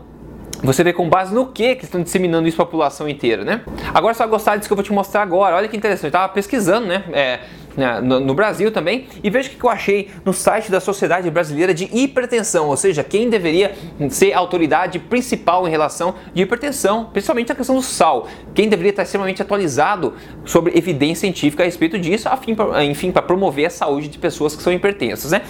você 0.63 0.84
vê 0.84 0.94
com 0.94 1.10
base 1.10 1.34
no 1.34 1.48
que 1.48 1.75
que 1.75 1.84
estão 1.84 2.01
disseminando 2.01 2.48
isso 2.48 2.56
para 2.56 2.63
a 2.63 2.68
população 2.68 3.10
inteira, 3.10 3.44
né? 3.44 3.62
Agora 3.94 4.13
vai 4.13 4.27
gostar 4.27 4.56
disso 4.56 4.70
que 4.70 4.74
eu 4.74 4.77
vou 4.77 4.84
te 4.84 4.94
mostrar 4.94 5.22
agora. 5.22 5.56
Olha 5.56 5.68
que 5.68 5.75
interessante, 5.75 6.06
eu 6.06 6.08
estava 6.08 6.32
pesquisando, 6.32 6.88
né? 6.88 7.03
É, 7.12 7.39
né, 7.75 8.00
no, 8.01 8.20
no, 8.20 8.34
Brasil 8.34 8.72
também. 8.72 9.08
E 9.24 9.30
veja 9.30 9.50
o 9.50 9.51
que 9.51 9.63
eu 9.63 9.70
achei 9.70 10.10
no 10.24 10.34
site 10.34 10.72
da 10.72 10.80
Sociedade 10.80 11.30
Brasileira 11.30 11.74
de 11.74 11.89
Hipertensão, 11.92 12.68
ou 12.68 12.77
seja, 12.77 13.03
quem 13.03 13.30
deveria 13.30 13.75
ser 14.10 14.34
a 14.34 14.39
autoridade 14.39 15.00
principal 15.00 15.68
em 15.68 15.72
relação 15.72 16.15
de 16.34 16.42
hipertensão, 16.42 17.06
principalmente 17.06 17.51
a 17.51 17.56
questão 17.56 17.75
do 17.75 17.82
sal. 17.82 18.27
Quem 18.53 18.70
deveria 18.70 18.92
estar 18.92 19.03
extremamente 19.03 19.42
atualizado 19.42 20.13
sobre 20.46 20.77
evidência 20.77 21.22
científica 21.22 21.63
a 21.63 21.65
respeito 21.65 21.98
disso, 21.98 22.27
afim, 22.30 22.56
enfim, 22.89 23.12
para 23.12 23.22
promover 23.22 23.65
a 23.65 23.70
saúde 23.70 24.08
de 24.08 24.18
pessoas 24.18 24.56
que 24.56 24.63
são 24.63 24.72
hipertensas, 24.72 25.32
né? 25.32 25.42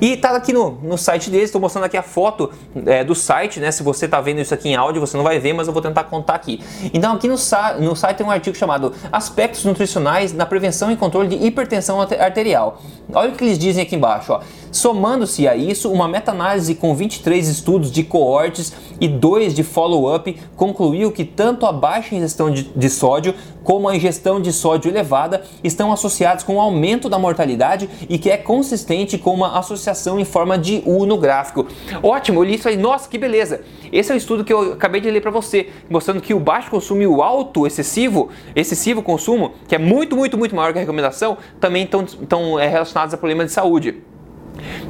E 0.00 0.16
tá 0.16 0.30
aqui 0.30 0.52
no, 0.52 0.72
no 0.82 0.98
site 0.98 1.30
deles, 1.30 1.46
estou 1.46 1.60
mostrando 1.60 1.84
aqui 1.84 1.96
a 1.96 2.02
foto 2.02 2.50
é, 2.86 3.04
do 3.04 3.14
site, 3.14 3.60
né? 3.60 3.70
Se 3.70 3.82
você 3.82 4.06
está 4.06 4.20
vendo 4.20 4.40
isso 4.40 4.52
aqui 4.52 4.70
em 4.70 4.76
áudio, 4.76 5.00
você 5.00 5.16
não 5.16 5.24
vai 5.24 5.38
ver, 5.38 5.52
mas 5.52 5.66
eu 5.66 5.72
vou 5.72 5.82
tentar 5.82 6.04
contar 6.04 6.34
aqui. 6.34 6.60
Então 6.92 7.14
aqui 7.14 7.28
no, 7.28 7.36
no 7.78 7.96
site 7.96 8.16
tem 8.16 8.26
um 8.26 8.30
artigo 8.30 8.56
chamado 8.56 8.92
Aspectos 9.12 9.64
Nutricionais 9.64 10.32
na 10.32 10.46
Prevenção 10.46 10.90
e 10.90 10.96
Controle 10.96 11.28
de 11.28 11.46
Hipertensão 11.46 11.69
Arterial. 11.76 12.80
Olha 13.12 13.30
o 13.30 13.34
que 13.34 13.44
eles 13.44 13.58
dizem 13.58 13.82
aqui 13.82 13.96
embaixo, 13.96 14.32
ó. 14.32 14.40
Somando-se 14.72 15.48
a 15.48 15.56
isso, 15.56 15.90
uma 15.90 16.06
meta-análise 16.06 16.74
com 16.76 16.94
23 16.94 17.48
estudos 17.48 17.90
de 17.90 18.04
coortes 18.04 18.72
e 19.00 19.08
2 19.08 19.54
de 19.54 19.64
follow-up 19.64 20.36
concluiu 20.54 21.10
que 21.10 21.24
tanto 21.24 21.66
a 21.66 21.72
baixa 21.72 22.14
ingestão 22.14 22.50
de, 22.50 22.64
de, 22.64 22.88
sódio 22.88 23.34
como 23.62 23.88
a 23.88 23.96
ingestão 23.96 24.40
de 24.40 24.52
sódio 24.52 24.90
elevada 24.90 25.42
estão 25.62 25.92
associados 25.92 26.44
com 26.44 26.56
o 26.56 26.60
aumento 26.60 27.08
da 27.08 27.18
mortalidade 27.18 27.88
e 28.08 28.18
que 28.18 28.30
é 28.30 28.36
consistente 28.36 29.18
com 29.18 29.34
uma 29.34 29.58
associação 29.58 30.18
em 30.18 30.24
forma 30.24 30.58
de 30.58 30.82
U 30.86 31.06
no 31.06 31.18
gráfico. 31.18 31.66
Ótimo, 32.02 32.40
eu 32.40 32.44
li 32.44 32.54
isso 32.54 32.68
aí, 32.68 32.76
nossa, 32.76 33.08
que 33.08 33.18
beleza! 33.18 33.60
Esse 33.92 34.12
é 34.12 34.14
o 34.14 34.18
estudo 34.18 34.44
que 34.44 34.52
eu 34.52 34.74
acabei 34.74 35.00
de 35.00 35.10
ler 35.10 35.20
para 35.20 35.30
você, 35.30 35.68
mostrando 35.88 36.20
que 36.20 36.32
o 36.32 36.40
baixo 36.40 36.70
consumo 36.70 37.02
e 37.02 37.06
o 37.06 37.22
alto 37.22 37.66
excessivo, 37.66 38.28
excessivo 38.54 39.02
consumo, 39.02 39.52
que 39.66 39.74
é 39.74 39.78
muito, 39.78 40.16
muito, 40.16 40.38
muito 40.38 40.54
maior 40.54 40.72
que 40.72 40.78
a 40.78 40.80
recomendação, 40.80 41.36
também 41.58 41.84
estão 41.84 42.58
é, 42.58 42.68
relacionados 42.68 43.12
a 43.14 43.16
problemas 43.16 43.46
de 43.46 43.52
saúde. 43.52 44.09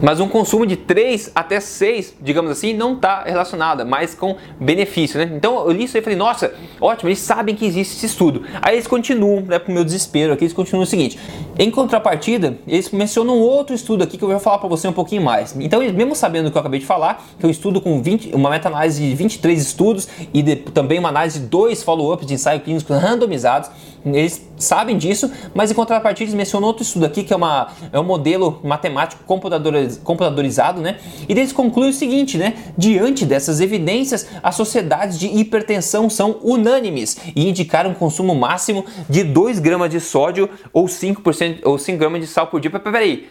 Mas 0.01 0.21
um 0.21 0.29
consumo 0.29 0.67
de 0.67 0.77
3 0.77 1.33
até 1.35 1.61
6, 1.61 2.17
digamos 2.21 2.51
assim, 2.51 2.73
não 2.73 2.95
está 2.95 3.23
relacionada, 3.25 3.85
mas 3.85 4.15
com 4.15 4.37
benefício, 4.59 5.19
né? 5.19 5.31
Então 5.35 5.65
eu 5.67 5.71
li 5.71 5.85
isso 5.85 5.97
aí 5.97 6.01
e 6.01 6.05
falei, 6.05 6.19
nossa, 6.19 6.53
ótimo, 6.81 7.09
eles 7.09 7.19
sabem 7.19 7.55
que 7.55 7.65
existe 7.65 7.97
esse 7.97 8.07
estudo. 8.07 8.43
Aí 8.63 8.75
eles 8.75 8.87
continuam, 8.87 9.43
né, 9.43 9.59
pro 9.59 9.73
meu 9.73 9.85
desespero 9.85 10.33
aqui, 10.33 10.45
eles 10.45 10.53
continuam 10.53 10.85
o 10.85 10.87
seguinte. 10.87 11.19
Em 11.59 11.71
contrapartida, 11.71 12.59
eles 12.67 12.91
mencionam 12.91 13.39
outro 13.39 13.75
estudo 13.75 14.03
aqui 14.03 14.17
que 14.17 14.25
eu 14.25 14.29
vou 14.29 14.41
falar 14.41 14.59
para 14.59 14.69
você 14.69 14.89
um 14.89 14.93
pouquinho 14.93 15.23
mais. 15.23 15.55
Então, 15.59 15.81
mesmo 15.81 16.15
sabendo 16.15 16.49
o 16.49 16.51
que 16.51 16.57
eu 16.57 16.61
acabei 16.61 16.81
de 16.81 16.87
falar, 16.87 17.25
que 17.39 17.45
é 17.45 17.49
um 17.49 17.51
estudo 17.51 17.81
com 17.81 18.03
20, 18.03 18.35
uma 18.35 18.51
meta-análise 18.51 19.01
de 19.03 19.15
23 19.15 19.61
estudos 19.61 20.09
e 20.33 20.43
de, 20.43 20.57
também 20.57 20.99
uma 20.99 21.09
análise 21.09 21.39
de 21.39 21.47
dois 21.47 21.83
follow-ups 21.83 22.27
de 22.27 22.35
ensaio 22.35 22.61
clínicos 22.61 22.97
randomizados, 22.97 23.71
eles 24.05 24.49
sabem 24.57 24.97
disso, 24.97 25.31
mas 25.55 25.71
em 25.71 25.75
contrapartida 25.75 26.25
eles 26.25 26.35
mencionam 26.35 26.67
outro 26.69 26.83
estudo 26.83 27.07
aqui 27.07 27.23
que 27.23 27.33
é, 27.33 27.37
uma, 27.37 27.69
é 27.93 27.99
um 27.99 28.05
modelo 28.05 28.61
matemático 28.63 29.25
computadorizado, 29.25 30.81
né? 30.81 30.99
E 31.29 31.33
eles 31.33 31.53
concluem 31.53 31.91
o 31.91 31.93
seguinte, 31.93 32.39
né? 32.39 32.55
Diante 32.77 33.25
dessas 33.25 33.61
evidências, 33.61 34.27
as 34.43 34.55
sociedades 34.55 35.19
de 35.19 35.27
hipertensão 35.27 36.09
são 36.09 36.39
unânimes 36.43 37.19
e 37.35 37.49
indicaram 37.49 37.91
um 37.91 37.95
consumo 37.95 38.35
máximo 38.35 38.85
de 39.09 39.23
2 39.23 39.59
gramas 39.59 39.91
de 39.91 40.01
sódio 40.01 40.49
ou 40.73 40.87
5%, 40.87 41.61
ou 41.65 41.79
5 41.79 41.99
gramas 41.99 42.21
de 42.21 42.27
sal 42.27 42.47
por 42.47 42.61
dia. 42.61 42.71
Peraí, 42.71 43.29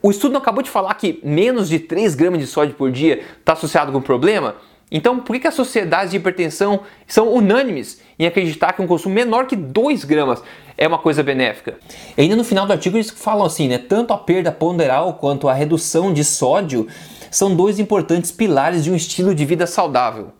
o 0.00 0.10
estudo 0.10 0.32
não 0.32 0.40
acabou 0.40 0.62
de 0.62 0.70
falar 0.70 0.94
que 0.94 1.20
menos 1.24 1.68
de 1.68 1.80
3 1.80 2.14
gramas 2.14 2.40
de 2.40 2.46
sódio 2.46 2.74
por 2.74 2.92
dia 2.92 3.22
está 3.40 3.54
associado 3.54 3.90
com 3.90 4.00
problema? 4.00 4.54
Então, 4.90 5.20
por 5.20 5.38
que, 5.38 5.46
as 5.46 5.54
sociedades 5.54 6.10
de 6.10 6.16
hipertensão 6.16 6.80
são 7.06 7.32
unânimes 7.32 8.00
em 8.18 8.26
acreditar 8.26 8.72
que 8.72 8.80
um 8.80 8.86
consumo 8.86 9.14
menor 9.14 9.46
que 9.46 9.54
2 9.54 10.04
gramas 10.04 10.42
é 10.76 10.88
uma 10.88 10.98
coisa 10.98 11.22
benéfica? 11.22 11.78
E 12.16 12.22
ainda 12.22 12.36
no 12.36 12.44
final 12.44 12.66
do 12.66 12.72
artigo 12.72 12.96
eles 12.96 13.10
falam 13.10 13.44
assim, 13.44 13.68
né? 13.68 13.78
Tanto 13.78 14.12
a 14.12 14.18
perda 14.18 14.50
ponderal 14.50 15.14
quanto 15.14 15.48
a 15.48 15.52
redução 15.52 16.12
de 16.12 16.24
sódio 16.24 16.88
são 17.30 17.54
dois 17.54 17.78
importantes 17.78 18.30
pilares 18.30 18.82
de 18.82 18.90
um 18.90 18.96
estilo 18.96 19.34
de 19.34 19.44
vida 19.44 19.66
saudável. 19.66 20.32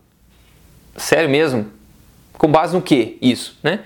Sério 0.96 1.28
mesmo? 1.28 1.66
Com 2.32 2.50
base 2.50 2.74
no 2.74 2.80
que 2.80 3.18
isso, 3.20 3.58
né? 3.62 3.80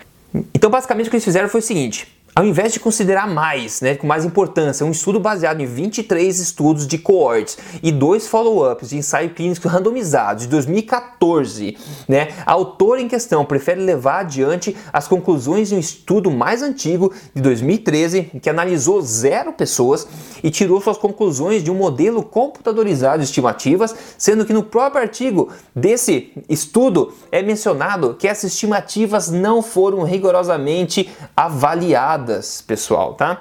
Então, 0.54 0.70
basicamente 0.70 1.08
o 1.08 1.10
que 1.10 1.16
eles 1.16 1.24
fizeram 1.24 1.48
foi 1.48 1.60
o 1.60 1.62
seguinte: 1.62 2.06
ao 2.34 2.46
invés 2.46 2.72
de 2.72 2.80
considerar 2.80 3.28
mais, 3.28 3.82
né, 3.82 3.94
com 3.94 4.06
mais 4.06 4.24
importância, 4.24 4.86
um 4.86 4.90
estudo 4.90 5.20
baseado 5.20 5.60
em 5.60 5.66
23 5.66 6.38
estudos 6.38 6.86
de 6.86 6.96
coortes 6.96 7.58
e 7.82 7.92
dois 7.92 8.26
follow-ups 8.26 8.88
de 8.88 8.96
ensaio 8.96 9.30
clínico 9.30 9.68
randomizados 9.68 10.44
de 10.44 10.48
2014, 10.48 11.76
né, 12.08 12.28
a 12.46 12.52
autora 12.52 13.02
em 13.02 13.08
questão 13.08 13.44
prefere 13.44 13.82
levar 13.82 14.20
adiante 14.20 14.74
as 14.90 15.06
conclusões 15.06 15.68
de 15.68 15.74
um 15.74 15.78
estudo 15.78 16.30
mais 16.30 16.62
antigo 16.62 17.12
de 17.34 17.42
2013 17.42 18.30
que 18.40 18.48
analisou 18.48 19.02
zero 19.02 19.52
pessoas 19.52 20.08
e 20.42 20.50
tirou 20.50 20.80
suas 20.80 20.96
conclusões 20.96 21.62
de 21.62 21.70
um 21.70 21.74
modelo 21.74 22.22
computadorizado 22.22 23.18
de 23.18 23.24
estimativas, 23.24 23.94
sendo 24.16 24.46
que 24.46 24.54
no 24.54 24.62
próprio 24.62 25.02
artigo 25.02 25.50
desse 25.76 26.32
estudo 26.48 27.12
é 27.30 27.42
mencionado 27.42 28.16
que 28.18 28.26
essas 28.26 28.52
estimativas 28.52 29.30
não 29.30 29.60
foram 29.60 30.02
rigorosamente 30.02 31.10
avaliadas 31.36 32.21
pessoal, 32.66 33.14
tá? 33.14 33.40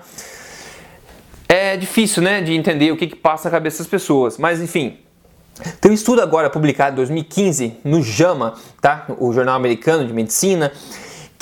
É 1.48 1.76
difícil, 1.76 2.24
né, 2.24 2.42
de 2.42 2.54
entender 2.54 2.92
o 2.92 2.98
que, 2.98 3.08
que 3.08 3.16
passa 3.16 3.50
na 3.50 3.52
cabeça 3.52 3.80
das 3.80 3.88
pessoas, 3.88 4.38
mas 4.38 4.62
enfim, 4.62 4.98
tem 5.80 5.92
um 5.92 5.94
estudo 5.94 6.22
agora 6.22 6.50
publicado 6.50 6.94
em 6.94 6.96
2015 6.96 7.78
no 7.84 8.02
JAMA, 8.02 8.56
tá? 8.80 9.06
O 9.20 9.34
Jornal 9.34 9.56
Americano 9.56 10.06
de 10.06 10.14
Medicina, 10.14 10.72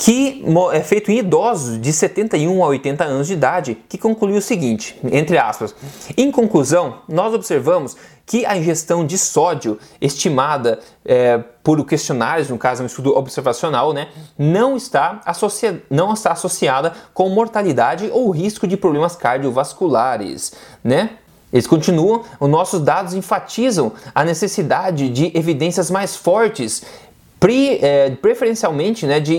que 0.00 0.42
é 0.72 0.82
feito 0.82 1.12
em 1.12 1.18
idosos 1.18 1.78
de 1.78 1.92
71 1.92 2.64
a 2.64 2.68
80 2.68 3.04
anos 3.04 3.26
de 3.26 3.34
idade, 3.34 3.76
que 3.86 3.98
concluiu 3.98 4.38
o 4.38 4.40
seguinte, 4.40 4.98
entre 5.12 5.36
aspas, 5.36 5.74
em 6.16 6.30
conclusão, 6.30 7.00
nós 7.06 7.34
observamos 7.34 7.98
que 8.24 8.46
a 8.46 8.56
ingestão 8.56 9.04
de 9.04 9.18
sódio 9.18 9.78
estimada 10.00 10.80
é, 11.04 11.36
por 11.62 11.84
questionários, 11.84 12.48
no 12.48 12.56
caso 12.56 12.80
é 12.80 12.84
um 12.84 12.86
estudo 12.86 13.14
observacional, 13.14 13.92
né, 13.92 14.08
não, 14.38 14.74
está 14.74 15.20
associa 15.26 15.84
não 15.90 16.14
está 16.14 16.32
associada 16.32 16.94
com 17.12 17.28
mortalidade 17.28 18.08
ou 18.10 18.30
risco 18.30 18.66
de 18.66 18.78
problemas 18.78 19.14
cardiovasculares, 19.14 20.54
né? 20.82 21.10
Eles 21.52 21.66
continuam, 21.66 22.22
os 22.38 22.48
nossos 22.48 22.80
dados 22.80 23.12
enfatizam 23.12 23.92
a 24.14 24.24
necessidade 24.24 25.08
de 25.08 25.36
evidências 25.36 25.90
mais 25.90 26.14
fortes 26.14 26.84
Pre, 27.40 27.78
é, 27.80 28.10
preferencialmente 28.10 29.06
né, 29.06 29.18
de 29.18 29.34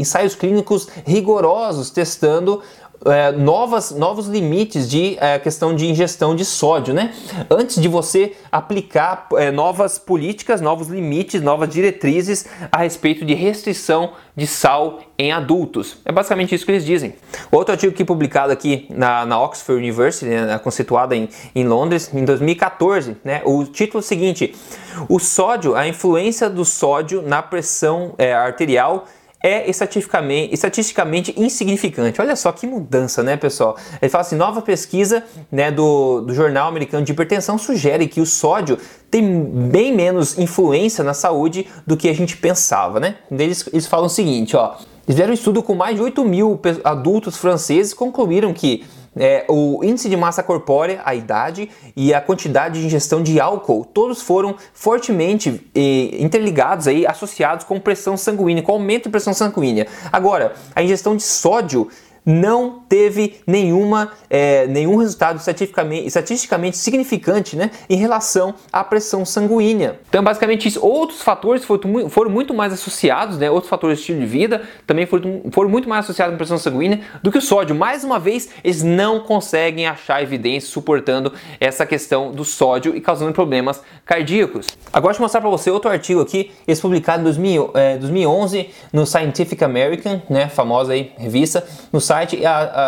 ensaios 0.00 0.34
clínicos 0.34 0.88
rigorosos 1.04 1.90
testando 1.90 2.62
é, 3.06 3.32
novas, 3.32 3.90
novos 3.90 4.26
limites 4.26 4.88
de 4.88 5.16
é, 5.20 5.38
questão 5.38 5.74
de 5.74 5.86
ingestão 5.86 6.34
de 6.36 6.44
sódio, 6.44 6.94
né? 6.94 7.12
Antes 7.50 7.80
de 7.80 7.88
você 7.88 8.34
aplicar 8.50 9.26
é, 9.34 9.50
novas 9.50 9.98
políticas, 9.98 10.60
novos 10.60 10.88
limites, 10.88 11.42
novas 11.42 11.68
diretrizes 11.68 12.46
a 12.70 12.78
respeito 12.78 13.24
de 13.24 13.34
restrição 13.34 14.12
de 14.36 14.46
sal 14.46 15.00
em 15.18 15.32
adultos. 15.32 15.98
É 16.04 16.12
basicamente 16.12 16.54
isso 16.54 16.64
que 16.64 16.72
eles 16.72 16.84
dizem. 16.84 17.14
Outro 17.50 17.72
artigo 17.72 17.92
que 17.92 18.04
publicado 18.04 18.52
aqui 18.52 18.86
na, 18.90 19.26
na 19.26 19.40
Oxford 19.40 19.78
University, 19.78 20.26
né, 20.26 20.58
conceituada 20.58 21.14
em, 21.14 21.28
em 21.54 21.64
Londres, 21.64 22.10
em 22.14 22.24
2014, 22.24 23.16
né? 23.24 23.42
O 23.44 23.64
título 23.64 24.00
é 24.00 24.02
seguinte: 24.02 24.54
o 25.08 25.18
sódio, 25.18 25.74
a 25.74 25.86
influência 25.86 26.48
do 26.48 26.64
sódio 26.64 27.22
na 27.22 27.42
pressão 27.42 28.14
é, 28.16 28.32
arterial 28.32 29.06
é 29.42 29.68
estatisticamente, 29.68 30.54
estatisticamente 30.54 31.34
insignificante. 31.36 32.20
Olha 32.20 32.36
só 32.36 32.52
que 32.52 32.66
mudança, 32.66 33.22
né, 33.22 33.36
pessoal? 33.36 33.76
Ele 34.00 34.08
fala 34.08 34.22
assim: 34.22 34.36
nova 34.36 34.62
pesquisa 34.62 35.24
né, 35.50 35.70
do, 35.70 36.20
do 36.20 36.34
Jornal 36.34 36.68
Americano 36.68 37.04
de 37.04 37.12
Hipertensão 37.12 37.58
sugere 37.58 38.06
que 38.06 38.20
o 38.20 38.26
sódio 38.26 38.78
tem 39.10 39.44
bem 39.70 39.94
menos 39.94 40.38
influência 40.38 41.02
na 41.02 41.14
saúde 41.14 41.66
do 41.86 41.96
que 41.96 42.08
a 42.08 42.14
gente 42.14 42.36
pensava, 42.36 43.00
né? 43.00 43.16
Eles, 43.30 43.68
eles 43.72 43.86
falam 43.86 44.06
o 44.06 44.10
seguinte: 44.10 44.56
ó, 44.56 44.76
fizeram 45.06 45.30
um 45.30 45.34
estudo 45.34 45.62
com 45.62 45.74
mais 45.74 45.96
de 45.96 46.02
8 46.02 46.24
mil 46.24 46.60
adultos 46.84 47.36
franceses 47.36 47.92
e 47.92 47.96
concluíram 47.96 48.52
que 48.52 48.84
é, 49.16 49.44
o 49.48 49.82
índice 49.84 50.08
de 50.08 50.16
massa 50.16 50.42
corpórea, 50.42 51.00
a 51.04 51.14
idade 51.14 51.70
e 51.96 52.14
a 52.14 52.20
quantidade 52.20 52.80
de 52.80 52.86
ingestão 52.86 53.22
de 53.22 53.40
álcool, 53.40 53.84
todos 53.84 54.22
foram 54.22 54.56
fortemente 54.72 55.70
interligados, 56.18 56.86
aí, 56.88 57.06
associados 57.06 57.64
com 57.64 57.78
pressão 57.78 58.16
sanguínea, 58.16 58.62
com 58.62 58.72
aumento 58.72 59.04
de 59.04 59.10
pressão 59.10 59.34
sanguínea. 59.34 59.86
Agora, 60.12 60.54
a 60.74 60.82
ingestão 60.82 61.16
de 61.16 61.22
sódio 61.22 61.88
não 62.24 62.81
teve 62.92 63.36
nenhuma, 63.46 64.10
é, 64.28 64.66
nenhum 64.66 64.96
resultado 64.96 65.38
estatisticamente, 65.38 66.76
significante 66.76 67.56
né, 67.56 67.70
em 67.88 67.96
relação 67.96 68.54
à 68.70 68.84
pressão 68.84 69.24
sanguínea. 69.24 69.98
Então, 70.10 70.22
basicamente, 70.22 70.68
isso. 70.68 70.84
outros 70.84 71.22
fatores 71.22 71.64
foram, 71.64 72.10
foram 72.10 72.30
muito 72.30 72.52
mais 72.52 72.70
associados, 72.70 73.38
né, 73.38 73.50
outros 73.50 73.70
fatores 73.70 73.96
de 73.96 74.02
estilo 74.02 74.20
de 74.20 74.26
vida 74.26 74.60
também 74.86 75.06
foram, 75.06 75.40
foram 75.50 75.70
muito 75.70 75.88
mais 75.88 76.04
associados 76.04 76.34
à 76.34 76.36
pressão 76.36 76.58
sanguínea 76.58 77.00
do 77.22 77.32
que 77.32 77.38
o 77.38 77.40
sódio. 77.40 77.74
Mais 77.74 78.04
uma 78.04 78.18
vez, 78.18 78.50
eles 78.62 78.82
não 78.82 79.20
conseguem 79.20 79.86
achar 79.86 80.22
evidência 80.22 80.68
suportando 80.68 81.32
essa 81.58 81.86
questão 81.86 82.30
do 82.30 82.44
sódio 82.44 82.94
e 82.94 83.00
causando 83.00 83.32
problemas 83.32 83.80
cardíacos. 84.04 84.66
Agora, 84.92 85.12
deixa 85.12 85.20
eu 85.20 85.24
mostrar 85.24 85.40
para 85.40 85.48
você 85.48 85.70
outro 85.70 85.90
artigo 85.90 86.20
aqui, 86.20 86.50
esse 86.68 86.82
publicado 86.82 87.22
em 87.22 87.24
2000, 87.24 87.70
é, 87.72 87.96
2011 87.96 88.68
no 88.92 89.06
Scientific 89.06 89.64
American, 89.64 90.20
né, 90.28 90.50
famosa 90.50 90.92
aí, 90.92 91.12
revista, 91.16 91.66
no 91.90 92.02
site, 92.02 92.44
a, 92.44 92.58
a, 92.58 92.81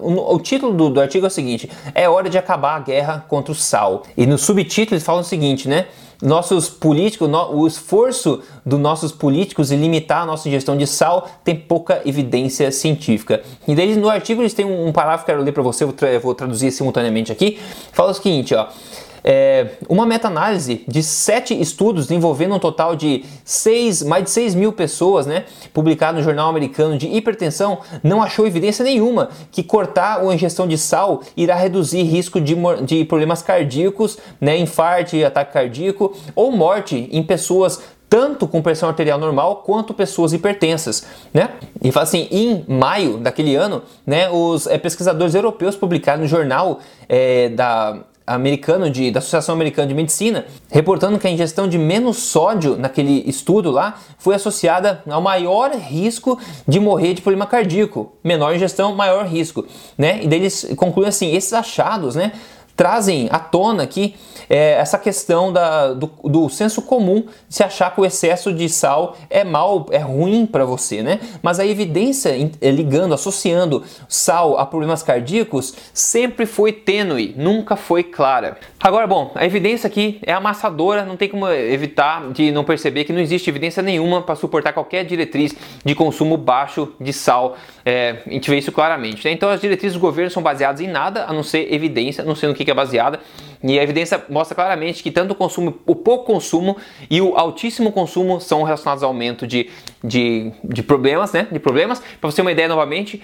o, 0.00 0.34
o, 0.34 0.40
título 0.40 0.72
do, 0.72 0.90
do 0.90 1.00
artigo 1.00 1.26
é 1.26 1.28
o 1.28 1.30
seguinte: 1.30 1.70
é 1.94 2.08
hora 2.08 2.28
de 2.28 2.38
acabar 2.38 2.76
a 2.76 2.80
guerra 2.80 3.24
contra 3.28 3.52
o 3.52 3.54
sal. 3.54 4.02
E 4.16 4.26
no 4.26 4.38
subtítulo 4.38 4.94
eles 4.94 5.04
falam 5.04 5.22
o 5.22 5.24
seguinte, 5.24 5.68
né? 5.68 5.86
nossos 6.22 6.68
políticos, 6.68 7.28
o 7.50 7.66
esforço 7.66 8.42
dos 8.64 8.80
nossos 8.80 9.12
políticos 9.12 9.70
em 9.70 9.76
limitar 9.76 10.22
a 10.22 10.26
nossa 10.26 10.48
ingestão 10.48 10.76
de 10.76 10.86
sal 10.86 11.28
tem 11.44 11.54
pouca 11.54 12.00
evidência 12.04 12.70
científica. 12.72 13.42
E 13.68 13.74
daí 13.74 13.94
no 13.96 14.08
artigo 14.08 14.40
eles 14.40 14.54
têm 14.54 14.64
um, 14.64 14.92
parágrafo 14.92 15.24
que 15.24 15.30
eu 15.30 15.34
quero 15.34 15.44
ler 15.44 15.52
para 15.52 15.62
você, 15.62 15.84
eu 15.84 16.20
vou 16.20 16.34
traduzir 16.34 16.70
simultaneamente 16.70 17.30
aqui. 17.30 17.58
Fala 17.92 18.12
o 18.12 18.14
seguinte, 18.14 18.54
ó 18.54 18.66
é, 19.28 19.70
uma 19.88 20.06
meta-análise 20.06 20.84
de 20.86 21.02
sete 21.02 21.60
estudos 21.60 22.08
envolvendo 22.12 22.54
um 22.54 22.60
total 22.60 22.94
de 22.94 23.24
seis, 23.44 24.00
mais 24.00 24.22
de 24.22 24.30
6 24.30 24.54
mil 24.54 24.72
pessoas, 24.72 25.26
né, 25.26 25.44
publicado 25.74 26.18
no 26.18 26.22
Jornal 26.22 26.48
Americano 26.48 26.96
de 26.96 27.08
Hipertensão, 27.08 27.80
não 28.04 28.22
achou 28.22 28.46
evidência 28.46 28.84
nenhuma 28.84 29.30
que 29.50 29.64
cortar 29.64 30.20
a 30.20 30.32
ingestão 30.32 30.68
de 30.68 30.78
sal 30.78 31.22
irá 31.36 31.56
reduzir 31.56 32.04
risco 32.04 32.40
de, 32.40 32.54
de 32.84 33.04
problemas 33.04 33.42
cardíacos, 33.42 34.16
né, 34.40 34.56
infarto, 34.56 35.16
ataque 35.26 35.52
cardíaco 35.52 36.16
ou 36.36 36.52
morte 36.52 37.08
em 37.10 37.22
pessoas 37.22 37.82
tanto 38.08 38.46
com 38.46 38.62
pressão 38.62 38.88
arterial 38.88 39.18
normal 39.18 39.64
quanto 39.66 39.92
pessoas 39.92 40.32
hipertensas, 40.32 41.04
né? 41.34 41.50
E 41.82 41.90
fala 41.90 42.04
assim, 42.04 42.28
em 42.30 42.64
maio 42.68 43.18
daquele 43.18 43.56
ano, 43.56 43.82
né, 44.06 44.30
os 44.30 44.68
é, 44.68 44.78
pesquisadores 44.78 45.34
europeus 45.34 45.74
publicaram 45.74 46.22
no 46.22 46.28
jornal 46.28 46.78
é, 47.08 47.48
da 47.48 47.98
americano 48.26 48.90
de, 48.90 49.10
da 49.10 49.18
Associação 49.18 49.54
Americana 49.54 49.86
de 49.86 49.94
Medicina, 49.94 50.46
reportando 50.70 51.18
que 51.18 51.26
a 51.26 51.30
ingestão 51.30 51.68
de 51.68 51.78
menos 51.78 52.16
sódio 52.16 52.76
naquele 52.76 53.22
estudo 53.28 53.70
lá 53.70 53.98
foi 54.18 54.34
associada 54.34 55.02
ao 55.08 55.20
maior 55.20 55.70
risco 55.72 56.38
de 56.66 56.80
morrer 56.80 57.14
de 57.14 57.22
problema 57.22 57.46
cardíaco. 57.46 58.12
Menor 58.24 58.54
ingestão, 58.54 58.94
maior 58.94 59.26
risco, 59.26 59.64
né? 59.96 60.22
E 60.22 60.26
deles 60.26 60.72
concluem 60.76 61.08
assim, 61.08 61.34
esses 61.34 61.52
achados, 61.52 62.16
né, 62.16 62.32
trazem 62.76 63.28
à 63.32 63.38
tona 63.38 63.82
aqui 63.82 64.14
é, 64.48 64.72
essa 64.72 64.98
questão 64.98 65.52
da, 65.52 65.92
do, 65.92 66.10
do, 66.22 66.48
senso 66.48 66.82
comum 66.82 67.24
de 67.48 67.54
se 67.54 67.62
achar 67.62 67.92
que 67.94 68.00
o 68.00 68.04
excesso 68.04 68.52
de 68.52 68.68
sal 68.68 69.16
é 69.28 69.42
mal, 69.42 69.86
é 69.90 69.98
ruim 69.98 70.46
para 70.46 70.64
você, 70.64 71.02
né? 71.02 71.18
Mas 71.42 71.58
a 71.58 71.66
evidência 71.66 72.30
é, 72.60 72.70
ligando, 72.70 73.14
associando 73.14 73.82
sal 74.08 74.58
a 74.58 74.66
problemas 74.66 75.02
cardíacos 75.02 75.74
sempre 75.92 76.46
foi 76.46 76.72
tênue, 76.72 77.34
nunca 77.36 77.76
foi 77.76 78.02
clara. 78.04 78.58
Agora, 78.78 79.06
bom, 79.06 79.32
a 79.34 79.44
evidência 79.44 79.88
aqui 79.88 80.20
é 80.22 80.32
amassadora, 80.32 81.04
não 81.04 81.16
tem 81.16 81.28
como 81.28 81.48
evitar 81.48 82.30
de 82.30 82.52
não 82.52 82.62
perceber 82.62 83.04
que 83.04 83.12
não 83.12 83.20
existe 83.20 83.48
evidência 83.50 83.82
nenhuma 83.82 84.22
para 84.22 84.36
suportar 84.36 84.72
qualquer 84.72 85.04
diretriz 85.04 85.54
de 85.84 85.94
consumo 85.94 86.36
baixo 86.36 86.92
de 87.00 87.12
sal. 87.12 87.56
É, 87.84 88.22
a 88.26 88.30
gente 88.30 88.48
vê 88.50 88.58
isso 88.58 88.70
claramente. 88.70 89.24
Né? 89.24 89.32
Então, 89.32 89.48
as 89.48 89.60
diretrizes 89.60 89.94
do 89.94 90.00
governo 90.00 90.30
são 90.30 90.42
baseadas 90.42 90.80
em 90.80 90.88
nada 90.88 91.24
a 91.24 91.32
não 91.32 91.42
ser 91.42 91.72
evidência, 91.72 92.24
não 92.24 92.34
sei 92.34 92.48
no 92.48 92.54
que 92.54 92.65
que 92.66 92.70
é 92.70 92.74
baseada. 92.74 93.20
E 93.62 93.78
a 93.78 93.82
evidência 93.82 94.24
mostra 94.28 94.54
claramente 94.54 95.02
que 95.02 95.10
tanto 95.10 95.32
o 95.32 95.34
consumo, 95.34 95.78
o 95.86 95.94
pouco 95.94 96.24
consumo 96.24 96.76
e 97.10 97.20
o 97.20 97.36
altíssimo 97.36 97.92
consumo 97.92 98.40
são 98.40 98.62
relacionados 98.62 99.02
ao 99.02 99.10
aumento 99.10 99.46
de, 99.46 99.70
de, 100.02 100.52
de 100.64 100.82
problemas, 100.82 101.32
né? 101.32 101.46
De 101.50 101.58
problemas. 101.58 102.02
Para 102.20 102.30
você 102.30 102.36
ter 102.36 102.42
uma 102.42 102.52
ideia 102.52 102.68
novamente, 102.68 103.22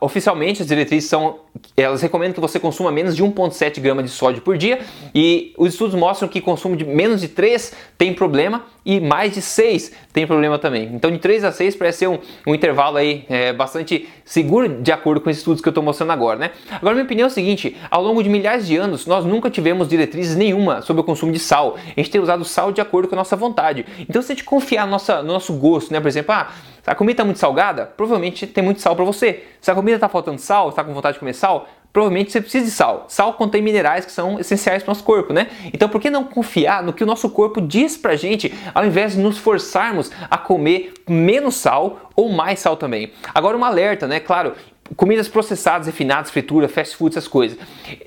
oficialmente 0.00 0.62
as 0.62 0.68
diretrizes 0.68 1.08
são, 1.08 1.40
elas 1.76 2.00
recomendam 2.02 2.34
que 2.34 2.40
você 2.40 2.58
consuma 2.58 2.90
menos 2.90 3.14
de 3.14 3.22
1,7 3.22 3.80
gramas 3.80 4.04
de 4.04 4.10
sódio 4.10 4.42
por 4.42 4.56
dia 4.56 4.80
e 5.14 5.52
os 5.56 5.72
estudos 5.72 5.94
mostram 5.94 6.28
que 6.28 6.40
consumo 6.40 6.76
de 6.76 6.84
menos 6.84 7.20
de 7.20 7.28
3 7.28 7.74
tem 7.98 8.12
problema 8.12 8.64
e 8.84 9.00
mais 9.00 9.34
de 9.34 9.42
6 9.42 9.92
tem 10.12 10.26
problema 10.26 10.58
também. 10.58 10.90
Então 10.94 11.10
de 11.10 11.18
3 11.18 11.44
a 11.44 11.52
6 11.52 11.76
parece 11.76 11.98
ser 11.98 12.08
um, 12.08 12.18
um 12.46 12.54
intervalo 12.54 12.96
aí 12.96 13.24
é, 13.28 13.52
bastante 13.52 14.08
seguro 14.24 14.82
de 14.82 14.90
acordo 14.92 15.20
com 15.20 15.30
esses 15.30 15.40
estudos 15.40 15.60
que 15.60 15.68
eu 15.68 15.70
estou 15.70 15.82
mostrando 15.82 16.10
agora, 16.10 16.38
né? 16.38 16.50
Agora 16.70 16.94
minha 16.94 17.04
opinião 17.04 17.26
é 17.26 17.30
o 17.30 17.32
seguinte, 17.32 17.76
ao 17.90 18.02
longo 18.02 18.22
de 18.22 18.28
milhares 18.28 18.66
de 18.66 18.76
anos 18.76 19.06
nós 19.06 19.24
nunca 19.24 19.41
tivemos 19.50 19.88
diretrizes 19.88 20.36
nenhuma 20.36 20.82
sobre 20.82 21.00
o 21.00 21.04
consumo 21.04 21.32
de 21.32 21.38
sal. 21.38 21.76
A 21.76 22.00
gente 22.00 22.10
tem 22.10 22.20
usado 22.20 22.44
sal 22.44 22.72
de 22.72 22.80
acordo 22.80 23.08
com 23.08 23.14
a 23.14 23.18
nossa 23.18 23.36
vontade. 23.36 23.86
Então 24.08 24.20
se 24.22 24.32
a 24.32 24.34
gente 24.34 24.44
confiar 24.44 24.84
no 24.86 24.92
nosso, 24.92 25.12
no 25.16 25.32
nosso 25.32 25.52
gosto, 25.54 25.92
né? 25.92 26.00
Por 26.00 26.08
exemplo, 26.08 26.34
ah, 26.34 26.50
a 26.86 26.94
comida 26.94 27.14
está 27.14 27.24
muito 27.24 27.38
salgada, 27.38 27.86
provavelmente 27.86 28.46
tem 28.46 28.62
muito 28.62 28.80
sal 28.80 28.96
para 28.96 29.04
você. 29.04 29.44
Se 29.60 29.70
a 29.70 29.74
comida 29.74 29.96
está 29.96 30.08
faltando 30.08 30.38
sal, 30.40 30.68
está 30.68 30.82
com 30.82 30.92
vontade 30.92 31.14
de 31.14 31.20
comer 31.20 31.34
sal, 31.34 31.68
provavelmente 31.92 32.32
você 32.32 32.40
precisa 32.40 32.64
de 32.64 32.70
sal. 32.70 33.04
Sal 33.08 33.34
contém 33.34 33.62
minerais 33.62 34.04
que 34.04 34.10
são 34.10 34.40
essenciais 34.40 34.82
para 34.82 34.90
o 34.90 34.94
nosso 34.94 35.04
corpo, 35.04 35.32
né? 35.32 35.48
Então 35.72 35.88
por 35.88 36.00
que 36.00 36.10
não 36.10 36.24
confiar 36.24 36.82
no 36.82 36.92
que 36.92 37.04
o 37.04 37.06
nosso 37.06 37.30
corpo 37.30 37.60
diz 37.60 37.96
pra 37.96 38.16
gente, 38.16 38.52
ao 38.74 38.84
invés 38.84 39.12
de 39.12 39.18
nos 39.18 39.38
forçarmos 39.38 40.10
a 40.30 40.38
comer 40.38 40.92
menos 41.08 41.56
sal 41.56 42.10
ou 42.16 42.30
mais 42.30 42.58
sal 42.58 42.76
também? 42.76 43.12
Agora 43.34 43.56
um 43.56 43.64
alerta, 43.64 44.08
né? 44.08 44.18
Claro, 44.18 44.54
comidas 44.96 45.28
processadas, 45.28 45.86
refinadas, 45.86 46.30
fritura, 46.30 46.68
fast 46.68 46.96
food, 46.96 47.12
essas 47.12 47.28
coisas. 47.28 47.58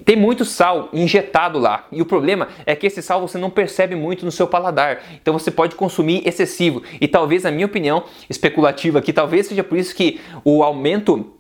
Tem 0.04 0.16
muito 0.16 0.46
sal 0.46 0.90
injetado 0.94 1.60
lá. 1.60 1.88
E 1.92 2.02
o 2.02 2.06
problema 2.06 2.48
é 2.66 2.76
que 2.76 2.88
esse 2.88 3.02
sal 3.02 3.22
você 3.22 3.38
não 3.38 3.50
percebe 3.50 3.96
muito 3.96 4.26
no 4.26 4.32
seu 4.32 4.48
paladar. 4.48 5.02
Então 5.22 5.34
você 5.34 5.52
pode 5.52 5.76
consumir 5.76 6.28
excessivo. 6.28 6.84
E 7.00 7.08
talvez, 7.08 7.44
na 7.44 7.52
minha 7.52 7.66
opinião, 7.66 8.04
especulativa 8.30 9.00
aqui, 9.00 9.14
talvez 9.14 9.48
seja 9.48 9.64
por 9.64 9.78
isso 9.78 9.96
que 9.96 10.20
o 10.44 10.64
aumento 10.64 11.32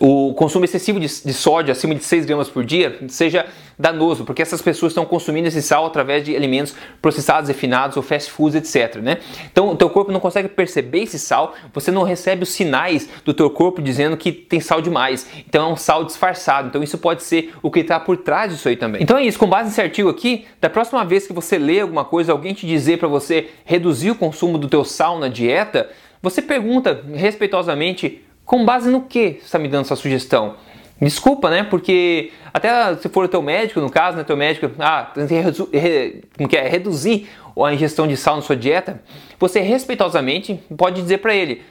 o 0.00 0.34
consumo 0.34 0.64
excessivo 0.64 0.98
de, 0.98 1.06
de, 1.06 1.32
sódio, 1.32 1.72
acima 1.72 1.94
de 1.94 2.04
6 2.04 2.24
gramas 2.26 2.48
por 2.48 2.64
dia, 2.64 2.98
seja 3.08 3.46
danoso, 3.78 4.24
porque 4.24 4.42
essas 4.42 4.62
pessoas 4.62 4.92
estão 4.92 5.04
consumindo 5.04 5.48
esse 5.48 5.60
sal 5.60 5.86
através 5.86 6.24
de 6.24 6.36
alimentos 6.36 6.74
processados, 7.00 7.48
refinados 7.48 7.96
ou 7.96 8.02
fast 8.02 8.30
foods, 8.30 8.54
etc. 8.54 9.00
Né? 9.00 9.18
Então, 9.50 9.70
o 9.70 9.76
teu 9.76 9.90
corpo 9.90 10.12
não 10.12 10.20
consegue 10.20 10.48
perceber 10.48 11.02
esse 11.02 11.18
sal, 11.18 11.54
você 11.72 11.90
não 11.90 12.02
recebe 12.02 12.42
os 12.42 12.50
sinais 12.50 13.08
do 13.24 13.34
teu 13.34 13.50
corpo 13.50 13.82
dizendo 13.82 14.16
que 14.16 14.30
tem 14.30 14.60
sal 14.60 14.80
demais. 14.80 15.26
Então, 15.48 15.70
é 15.70 15.72
um 15.72 15.76
sal 15.76 16.04
disfarçado. 16.04 16.68
Então, 16.68 16.82
isso 16.82 16.98
pode 16.98 17.22
ser 17.22 17.52
o 17.62 17.70
que 17.70 17.80
está 17.80 17.98
por 17.98 18.16
trás 18.16 18.52
disso 18.52 18.68
aí 18.68 18.76
também. 18.76 19.02
Então, 19.02 19.16
é 19.16 19.24
isso. 19.24 19.38
Com 19.38 19.46
base 19.46 19.68
nesse 19.68 19.80
artigo 19.80 20.08
aqui, 20.08 20.46
da 20.60 20.70
próxima 20.70 21.04
vez 21.04 21.26
que 21.26 21.32
você 21.32 21.58
lê 21.58 21.80
alguma 21.80 22.04
coisa, 22.04 22.32
alguém 22.32 22.54
te 22.54 22.66
dizer 22.66 22.98
para 22.98 23.08
você 23.08 23.48
reduzir 23.64 24.10
o 24.10 24.14
consumo 24.14 24.58
do 24.58 24.68
teu 24.68 24.84
sal 24.84 25.18
na 25.18 25.28
dieta, 25.28 25.90
você 26.22 26.40
pergunta 26.40 27.02
respeitosamente 27.14 28.22
com 28.44 28.64
base 28.64 28.90
no 28.90 29.02
que 29.02 29.38
você 29.40 29.44
está 29.44 29.58
me 29.58 29.68
dando 29.68 29.82
essa 29.82 29.96
sugestão? 29.96 30.56
Desculpa, 31.00 31.50
né? 31.50 31.64
Porque 31.64 32.30
até 32.54 32.94
se 32.96 33.08
for 33.08 33.24
o 33.24 33.28
teu 33.28 33.42
médico, 33.42 33.80
no 33.80 33.90
caso, 33.90 34.16
né? 34.16 34.24
Teu 34.24 34.36
médico, 34.36 34.70
ah, 34.78 35.12
tem 35.14 36.48
que 36.48 36.56
é, 36.56 36.68
reduzir 36.68 37.28
a 37.60 37.74
ingestão 37.74 38.06
de 38.06 38.16
sal 38.16 38.36
na 38.36 38.42
sua 38.42 38.56
dieta, 38.56 39.02
você 39.38 39.60
respeitosamente 39.60 40.60
pode 40.76 41.02
dizer 41.02 41.18
para 41.18 41.34
ele, 41.34 41.62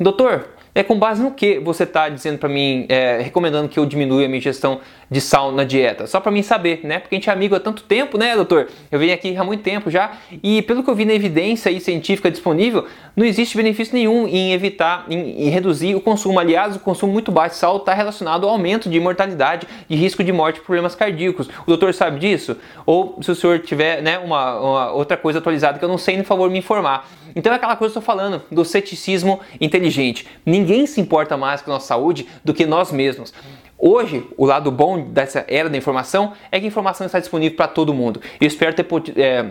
doutor, 0.00 0.48
é 0.80 0.84
com 0.84 0.96
base 0.96 1.20
no 1.20 1.32
que 1.32 1.58
você 1.58 1.82
está 1.82 2.08
dizendo 2.08 2.38
para 2.38 2.48
mim, 2.48 2.86
é, 2.88 3.20
recomendando 3.20 3.68
que 3.68 3.80
eu 3.80 3.84
diminua 3.84 4.24
a 4.24 4.28
minha 4.28 4.38
ingestão 4.38 4.80
de 5.10 5.20
sal 5.20 5.50
na 5.50 5.64
dieta? 5.64 6.06
Só 6.06 6.20
para 6.20 6.30
mim 6.30 6.40
saber, 6.40 6.80
né? 6.84 7.00
Porque 7.00 7.16
a 7.16 7.18
gente 7.18 7.28
é 7.28 7.32
amigo 7.32 7.56
há 7.56 7.58
tanto 7.58 7.82
tempo, 7.82 8.16
né, 8.16 8.36
doutor? 8.36 8.68
Eu 8.90 8.98
venho 8.98 9.12
aqui 9.12 9.36
há 9.36 9.42
muito 9.42 9.62
tempo 9.62 9.90
já 9.90 10.12
e 10.40 10.62
pelo 10.62 10.84
que 10.84 10.90
eu 10.90 10.94
vi 10.94 11.04
na 11.04 11.14
evidência 11.14 11.68
e 11.68 11.80
científica 11.80 12.30
disponível, 12.30 12.86
não 13.16 13.26
existe 13.26 13.56
benefício 13.56 13.92
nenhum 13.92 14.28
em 14.28 14.52
evitar, 14.52 15.04
em, 15.10 15.46
em 15.46 15.48
reduzir 15.48 15.96
o 15.96 16.00
consumo. 16.00 16.38
Aliás, 16.38 16.76
o 16.76 16.78
consumo 16.78 17.12
muito 17.12 17.32
baixo 17.32 17.56
de 17.56 17.60
sal 17.60 17.78
está 17.78 17.92
relacionado 17.92 18.44
ao 18.44 18.50
aumento 18.50 18.88
de 18.88 19.00
mortalidade 19.00 19.66
e 19.90 19.96
risco 19.96 20.22
de 20.22 20.32
morte 20.32 20.60
por 20.60 20.66
problemas 20.66 20.94
cardíacos. 20.94 21.48
O 21.48 21.66
doutor 21.66 21.92
sabe 21.92 22.20
disso? 22.20 22.56
Ou 22.86 23.18
se 23.20 23.32
o 23.32 23.34
senhor 23.34 23.58
tiver 23.58 24.00
né, 24.00 24.18
uma, 24.18 24.60
uma 24.60 24.92
outra 24.92 25.16
coisa 25.16 25.40
atualizada 25.40 25.76
que 25.76 25.84
eu 25.84 25.88
não 25.88 25.98
sei, 25.98 26.16
por 26.18 26.24
favor, 26.24 26.48
me 26.48 26.58
informar. 26.58 27.08
Então 27.34 27.52
é 27.52 27.56
aquela 27.56 27.76
coisa 27.76 27.92
que 27.92 27.98
eu 27.98 28.00
estou 28.00 28.14
falando 28.14 28.42
do 28.50 28.64
ceticismo 28.64 29.40
inteligente. 29.60 30.26
Ninguém 30.44 30.67
se 30.86 31.00
importa 31.00 31.36
mais 31.36 31.62
com 31.62 31.70
a 31.70 31.74
nossa 31.74 31.86
saúde 31.86 32.26
do 32.44 32.54
que 32.54 32.66
nós 32.66 32.92
mesmos. 32.92 33.32
Hoje, 33.78 34.26
o 34.36 34.44
lado 34.44 34.72
bom 34.72 35.00
dessa 35.00 35.44
era 35.48 35.70
da 35.70 35.76
informação 35.76 36.32
é 36.50 36.58
que 36.58 36.64
a 36.64 36.68
informação 36.68 37.06
está 37.06 37.20
disponível 37.20 37.56
para 37.56 37.68
todo 37.68 37.94
mundo. 37.94 38.20
Eu 38.40 38.46
espero 38.46 38.74
ter 38.74 38.86
é, 39.16 39.50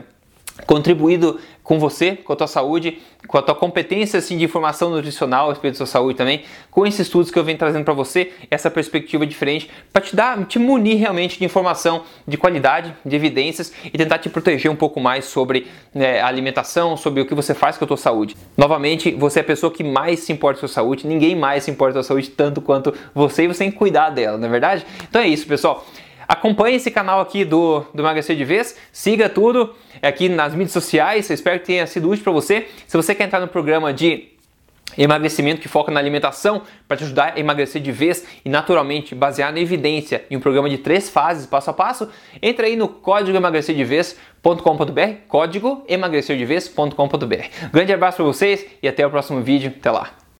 contribuído 0.66 1.40
com 1.64 1.78
você, 1.80 2.16
com 2.16 2.32
a 2.32 2.36
tua 2.36 2.48
saúde, 2.48 3.00
com 3.28 3.38
a 3.38 3.42
tua 3.42 3.54
competência 3.54 4.20
assim, 4.20 4.38
de 4.38 4.46
informação 4.46 4.90
nutricional 4.90 5.48
a 5.48 5.50
respeito 5.50 5.74
da 5.74 5.78
sua 5.80 5.86
saúde 5.86 6.18
também, 6.18 6.44
com 6.72 6.88
esses 6.88 7.02
estudos 7.02 7.30
que 7.30 7.38
eu 7.38 7.44
venho 7.44 7.58
trazendo 7.58 7.84
para 7.84 7.94
você, 7.94 8.32
essa 8.50 8.72
perspectiva 8.72 9.28
diferente, 9.28 9.70
para 9.92 10.02
te 10.02 10.16
dar, 10.16 10.46
te 10.46 10.58
munir 10.58 10.98
realmente 10.98 11.38
de 11.38 11.44
informação 11.44 12.04
de 12.26 12.38
qualidade, 12.38 12.96
de 13.06 13.16
evidências 13.16 13.74
e 13.84 13.98
tentar 13.98 14.20
te 14.20 14.30
proteger 14.30 14.72
um 14.72 14.78
pouco 14.78 15.02
mais 15.02 15.26
sobre 15.26 15.68
né, 15.94 16.22
a 16.22 16.28
alimentação, 16.28 16.96
sobre 16.96 17.20
o 17.22 17.26
que 17.26 17.36
você 17.36 17.54
faz 17.54 17.78
com 17.78 17.84
a 17.84 17.88
tua 17.88 17.98
saúde. 17.98 18.38
Novamente, 18.56 19.12
você 19.12 19.40
é 19.40 19.42
a 19.42 19.46
pessoa 19.46 19.72
que 19.72 19.84
mais 19.84 20.22
se 20.22 20.32
importa 20.32 20.62
com 20.62 20.66
a 20.66 20.70
sua 20.70 20.74
saúde, 20.74 21.06
ninguém 21.06 21.36
mais 21.36 21.66
se 21.66 21.72
importa 21.72 21.96
com 21.96 22.00
a 22.00 22.04
sua 22.04 22.16
saúde 22.16 22.30
tanto 22.30 22.62
quanto 22.62 22.94
você 23.14 23.44
e 23.44 23.48
você 23.48 23.66
tem 23.66 23.72
que 23.72 23.78
cuidar 23.78 24.10
dela, 24.12 24.38
não 24.38 24.48
é 24.48 24.52
verdade? 24.52 24.86
Então 25.10 25.22
é 25.22 25.28
isso, 25.28 25.46
pessoal. 25.46 25.86
Acompanhe 26.28 26.76
esse 26.76 26.92
canal 26.92 27.22
aqui 27.22 27.46
do, 27.46 27.86
do 27.94 28.02
Emagrecer 28.02 28.36
de 28.36 28.44
Vez, 28.44 28.76
siga 28.92 29.30
tudo 29.30 29.74
aqui 30.02 30.28
nas 30.28 30.54
mídias 30.54 30.72
sociais, 30.72 31.30
espero 31.30 31.60
que 31.60 31.68
tenha 31.68 31.88
sido 31.88 32.10
útil 32.10 32.24
para 32.24 32.34
você. 32.34 32.68
Se 32.86 32.98
você 32.98 33.16
quer 33.16 33.24
entrar 33.24 33.40
no 33.40 33.48
programa 33.48 33.94
de 33.94 34.38
emagrecimento 34.98 35.62
que 35.62 35.68
foca 35.68 35.92
na 35.92 36.00
alimentação 36.00 36.62
para 36.88 36.98
te 36.98 37.04
ajudar 37.04 37.34
a 37.36 37.40
emagrecer 37.40 37.82
de 37.82 37.92
vez 37.92 38.26
e 38.44 38.50
naturalmente 38.50 39.14
basear 39.14 39.52
na 39.52 39.60
evidência 39.60 40.26
em 40.30 40.38
um 40.38 40.40
programa 40.40 40.70
de 40.70 40.78
três 40.78 41.10
fases 41.10 41.46
passo 41.46 41.70
a 41.70 41.74
passo, 41.74 42.10
entre 42.42 42.68
aí 42.68 42.76
no 42.76 42.88
código 42.88 43.38
emagrecerdevez.com.br, 43.38 45.02
código 45.28 45.84
emagrecerdevez.com.br. 45.88 47.70
Grande 47.72 47.94
abraço 47.94 48.18
para 48.18 48.26
vocês 48.26 48.66
e 48.82 48.88
até 48.88 49.06
o 49.06 49.10
próximo 49.10 49.42
vídeo. 49.42 49.74
Até 49.78 49.92
lá. 49.92 50.27